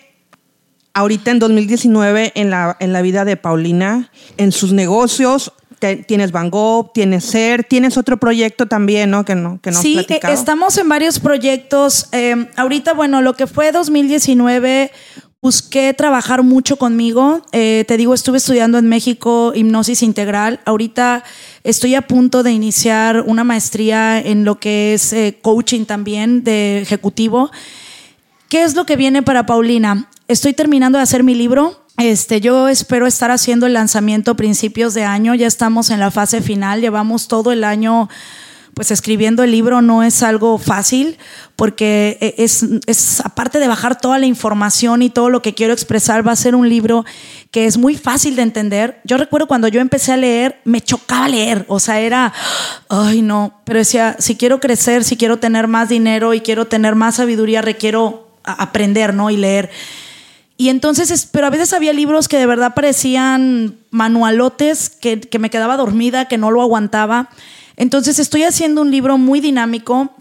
[0.95, 5.53] ahorita en 2019 en la, en la vida de Paulina, en sus negocios?
[6.07, 9.23] tienes Van Gogh, tienes Ser, tienes otro proyecto también, ¿no?
[9.23, 12.07] Que no, que no Sí, estamos en varios proyectos.
[12.11, 14.91] Eh, ahorita, bueno, lo que fue 2019,
[15.39, 17.43] busqué trabajar mucho conmigo.
[17.51, 20.61] Eh, te digo, estuve estudiando en México hipnosis integral.
[20.65, 21.23] Ahorita
[21.63, 26.81] estoy a punto de iniciar una maestría en lo que es eh, coaching también de
[26.81, 27.51] ejecutivo.
[28.51, 30.09] ¿Qué es lo que viene para Paulina?
[30.27, 31.85] Estoy terminando de hacer mi libro.
[31.97, 35.33] Este, yo espero estar haciendo el lanzamiento a principios de año.
[35.35, 36.81] Ya estamos en la fase final.
[36.81, 38.09] Llevamos todo el año
[38.73, 41.17] pues escribiendo el libro no es algo fácil
[41.55, 45.71] porque e, es, es, aparte de bajar toda la información y todo lo que quiero
[45.71, 47.05] expresar, va a ser un libro
[47.51, 48.99] que es muy fácil de entender.
[49.05, 52.33] Yo recuerdo cuando yo empecé a leer, me chocaba leer, o sea, era,
[52.89, 56.95] ay no, pero decía, si quiero crecer, si quiero tener más dinero y quiero tener
[56.95, 59.29] más sabiduría, requiero aprender, ¿no?
[59.29, 59.69] Y leer.
[60.57, 65.49] Y entonces, pero a veces había libros que de verdad parecían manualotes, que, que me
[65.49, 67.29] quedaba dormida, que no lo aguantaba.
[67.77, 70.13] Entonces estoy haciendo un libro muy dinámico,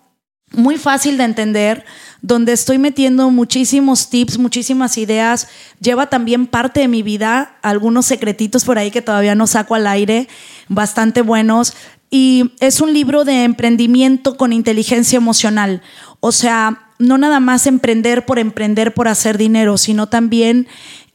[0.52, 1.84] muy fácil de entender,
[2.22, 5.48] donde estoy metiendo muchísimos tips, muchísimas ideas.
[5.80, 9.86] Lleva también parte de mi vida, algunos secretitos por ahí que todavía no saco al
[9.86, 10.28] aire,
[10.68, 11.74] bastante buenos.
[12.10, 15.82] Y es un libro de emprendimiento con inteligencia emocional.
[16.20, 20.68] O sea, no nada más emprender por emprender por hacer dinero, sino también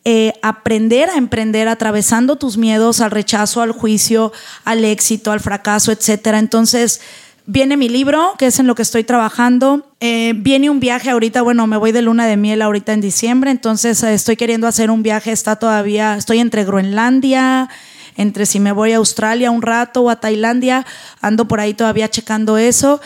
[0.03, 4.34] eh, aprender a emprender atravesando tus miedos al rechazo, al juicio,
[4.66, 6.40] al éxito, al fracaso, etcétera.
[6.40, 6.99] Entonces,
[7.48, 9.86] Viene mi libro, que es en lo que estoy trabajando.
[9.99, 13.52] Eh, viene un viaje ahorita, bueno, me voy de luna de miel ahorita en diciembre,
[13.52, 17.70] entonces eh, estoy queriendo hacer un viaje, está todavía, estoy entre Groenlandia,
[18.18, 20.88] entre si me voy a Australia un rato o a Tailandia,
[21.22, 22.99] ando por ahí todavía checando eso.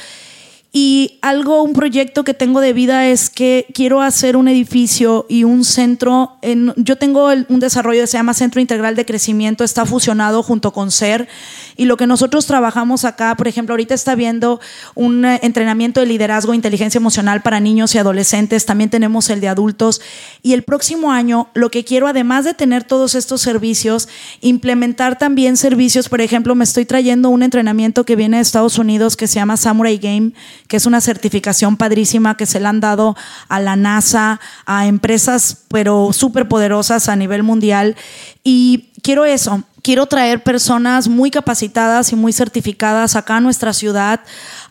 [0.72, 5.44] Y algo, un proyecto que tengo de vida es que quiero hacer un edificio y
[5.44, 6.38] un centro.
[6.44, 10.72] En, yo tengo un desarrollo que se llama Centro Integral de Crecimiento, está fusionado junto
[10.72, 11.28] con SER.
[11.76, 14.60] Y lo que nosotros trabajamos acá, por ejemplo, ahorita está viendo
[14.94, 18.68] un eh, entrenamiento de liderazgo, inteligencia emocional para niños y adolescentes.
[18.68, 20.02] También tenemos el de adultos.
[20.44, 24.08] Y el próximo año, lo que quiero, además de tener todos estos servicios,
[24.42, 26.10] implementar también servicios.
[26.10, 29.58] Por ejemplo, me estoy trayendo un entrenamiento que viene de Estados Unidos que se llama
[29.58, 30.34] Samurai Game
[30.70, 33.18] que es una certificación padrísima que se le han dado
[33.50, 37.98] a la NASA, a empresas, pero súper poderosas a nivel mundial.
[38.44, 44.22] Y quiero eso, quiero traer personas muy capacitadas y muy certificadas acá a nuestra ciudad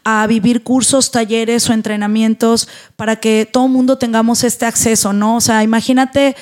[0.04, 5.36] a vivir cursos, talleres o entrenamientos para que todo el mundo tengamos este acceso, ¿no?
[5.36, 6.36] O sea, imagínate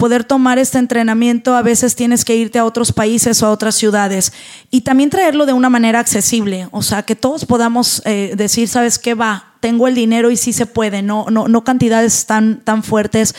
[0.00, 3.74] poder tomar este entrenamiento, a veces tienes que irte a otros países o a otras
[3.74, 4.32] ciudades
[4.70, 8.98] y también traerlo de una manera accesible, o sea, que todos podamos eh, decir, ¿sabes
[8.98, 9.52] qué va?
[9.60, 13.34] Tengo el dinero y sí se puede, no, no, no cantidades tan, tan fuertes.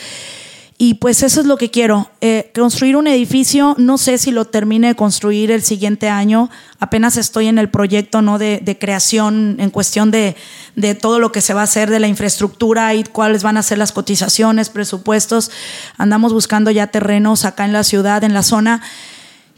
[0.84, 4.46] Y pues eso es lo que quiero, eh, construir un edificio, no sé si lo
[4.46, 6.50] termine de construir el siguiente año,
[6.80, 8.40] apenas estoy en el proyecto ¿no?
[8.40, 10.36] de, de creación en cuestión de,
[10.76, 13.62] de, todo lo que se va a hacer de la infraestructura y cuáles van a
[13.62, 15.52] ser las cotizaciones, presupuestos,
[16.00, 18.82] andamos buscando ya terrenos acá en la ciudad, en la zona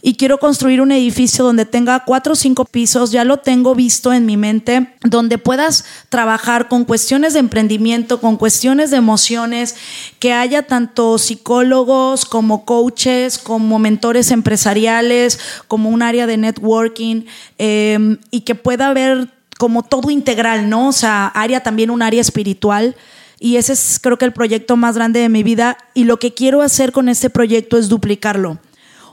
[0.05, 4.11] y quiero construir un edificio donde tenga cuatro o cinco pisos, ya lo tengo visto
[4.11, 9.77] en mi mente, donde puedas trabajar con cuestiones de emprendimiento, con cuestiones de emociones,
[10.19, 15.39] que haya tanto psicólogos como coaches, como mentores empresariales,
[15.69, 17.23] como un área de networking,
[17.57, 20.89] em, y que pueda haber como todo integral, ¿no?
[20.89, 22.97] O sea, área también un área espiritual.
[23.39, 25.77] Y ese es creo que el proyecto más grande de mi vida.
[25.93, 28.59] Y lo que quiero hacer con este proyecto es duplicarlo.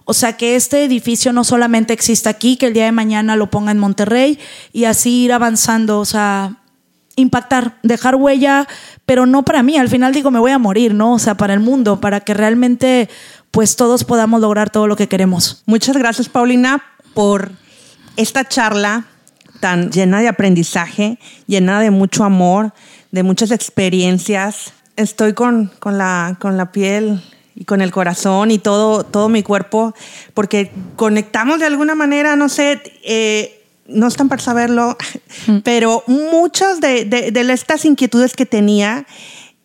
[0.05, 3.51] O sea, que este edificio no solamente exista aquí, que el día de mañana lo
[3.51, 4.39] ponga en Monterrey
[4.73, 6.57] y así ir avanzando, o sea,
[7.17, 8.67] impactar, dejar huella,
[9.07, 11.15] pero no para mí, al final digo, me voy a morir, ¿no?
[11.15, 13.09] O sea, para el mundo, para que realmente
[13.51, 15.63] pues todos podamos lograr todo lo que queremos.
[15.67, 16.83] Muchas gracias, Paulina,
[17.15, 17.51] por
[18.17, 19.07] esta charla
[19.61, 22.73] tan llena de aprendizaje, llena de mucho amor,
[23.11, 24.73] de muchas experiencias.
[24.97, 27.23] Estoy con, con, la, con la piel
[27.55, 29.95] y con el corazón y todo, todo mi cuerpo,
[30.35, 34.97] porque conectamos de alguna manera, no sé, eh, no están para saberlo,
[35.47, 35.59] mm.
[35.59, 39.07] pero muchas de, de, estas inquietudes que tenía,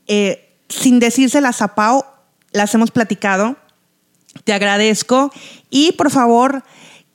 [0.07, 2.03] eh, sin decírselas a Pau,
[2.51, 3.57] las hemos platicado.
[4.43, 5.31] Te agradezco
[5.69, 6.63] y por favor,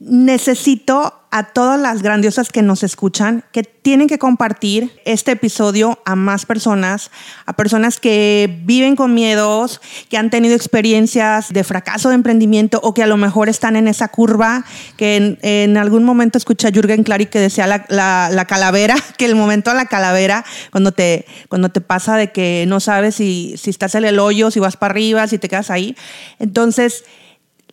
[0.00, 6.16] necesito a todas las grandiosas que nos escuchan que tienen que compartir este episodio a
[6.16, 7.10] más personas,
[7.46, 12.94] a personas que viven con miedos, que han tenido experiencias de fracaso de emprendimiento o
[12.94, 14.64] que a lo mejor están en esa curva,
[14.96, 19.36] que en, algún momento escuché a Jürgen Clary que decía la, la, calavera, que el
[19.36, 23.70] momento de la calavera, cuando te, cuando te pasa de que no sabes si, si
[23.70, 25.94] estás en el hoyo, si vas para arriba, si te quedas ahí.
[26.38, 27.04] Entonces,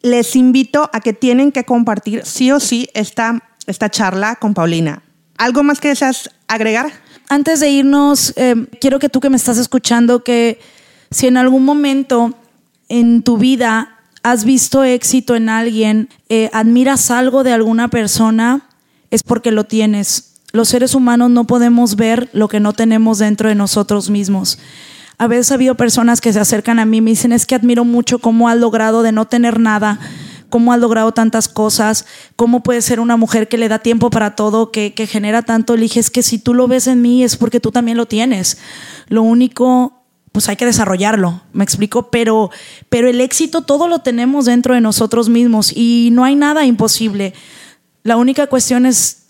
[0.01, 5.03] les invito a que tienen que compartir sí o sí esta, esta charla con Paulina.
[5.37, 6.91] ¿Algo más que deseas agregar?
[7.29, 10.59] Antes de irnos, eh, quiero que tú que me estás escuchando, que
[11.11, 12.33] si en algún momento
[12.89, 18.67] en tu vida has visto éxito en alguien, eh, admiras algo de alguna persona,
[19.11, 20.35] es porque lo tienes.
[20.53, 24.57] Los seres humanos no podemos ver lo que no tenemos dentro de nosotros mismos.
[25.19, 27.55] A veces ha habido personas que se acercan a mí y me dicen, es que
[27.55, 29.99] admiro mucho cómo has logrado de no tener nada,
[30.49, 34.35] cómo has logrado tantas cosas, cómo puede ser una mujer que le da tiempo para
[34.35, 35.75] todo, que, genera tanto.
[35.75, 38.05] Le dije, es que si tú lo ves en mí es porque tú también lo
[38.05, 38.59] tienes.
[39.07, 39.93] Lo único
[40.31, 42.51] pues hay que desarrollarlo, me explico, pero,
[42.89, 47.33] pero el éxito todo lo tenemos dentro de nosotros mismos y no hay nada imposible.
[48.03, 49.23] La única cuestión es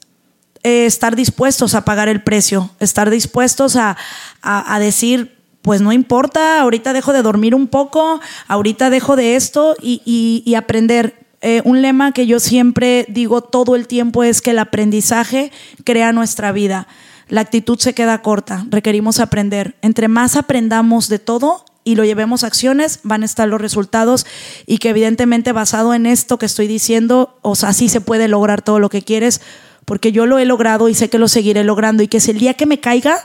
[0.63, 3.95] eh, estar dispuestos a pagar el precio, estar dispuestos a,
[4.41, 5.36] a decir,
[5.67, 11.27] pues no importa, ahorita dejo de dormir un poco, ahorita dejo de esto y, aprender.
[11.41, 15.51] Eh, un lema que yo siempre digo todo el tiempo es que el aprendizaje
[15.83, 16.87] crea nuestra vida.
[17.27, 19.75] La actitud se queda corta, requerimos aprender.
[19.81, 24.25] Entre más aprendamos de todo y lo llevemos a acciones, van a estar los resultados
[24.67, 28.79] y que evidentemente basado en esto que estoy diciendo, o sea, se puede lograr todo
[28.79, 29.41] lo que quieres,
[29.83, 32.39] porque yo lo he logrado y sé que lo seguiré logrando y que si el
[32.39, 33.19] día que me caiga,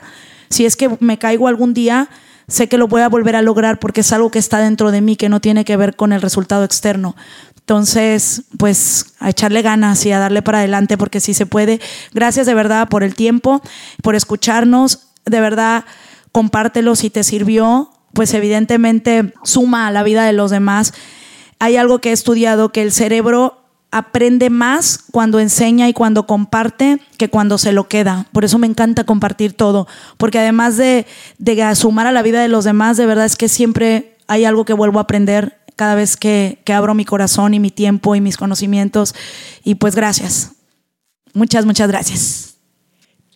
[0.51, 2.11] si es que me caigo algún día,
[2.49, 5.01] sé que lo voy a volver a lograr porque es algo que está dentro de
[5.01, 7.17] mí, que no tiene que ver con el resultado externo.
[7.61, 11.81] Entonces, pues a echarle ganas y a darle para adelante porque sí se puede.
[12.13, 13.63] Gracias de verdad por el tiempo,
[14.03, 15.09] por escucharnos.
[15.25, 15.85] De verdad,
[16.33, 17.91] compártelo si te sirvió.
[18.13, 20.93] Pues evidentemente suma a la vida de los demás.
[21.61, 23.62] Hay algo que he estudiado que el cerebro
[23.93, 28.27] aprende más cuando enseña y cuando comparte que cuando se lo queda.
[28.33, 29.87] Por eso me encanta compartir todo,
[30.17, 31.07] porque además de,
[31.39, 34.65] de sumar a la vida de los demás, de verdad es que siempre hay algo
[34.65, 38.21] que vuelvo a aprender cada vez que, que abro mi corazón y mi tiempo y
[38.21, 39.15] mis conocimientos.
[39.63, 40.53] Y pues gracias.
[41.35, 42.57] Muchas, muchas gracias.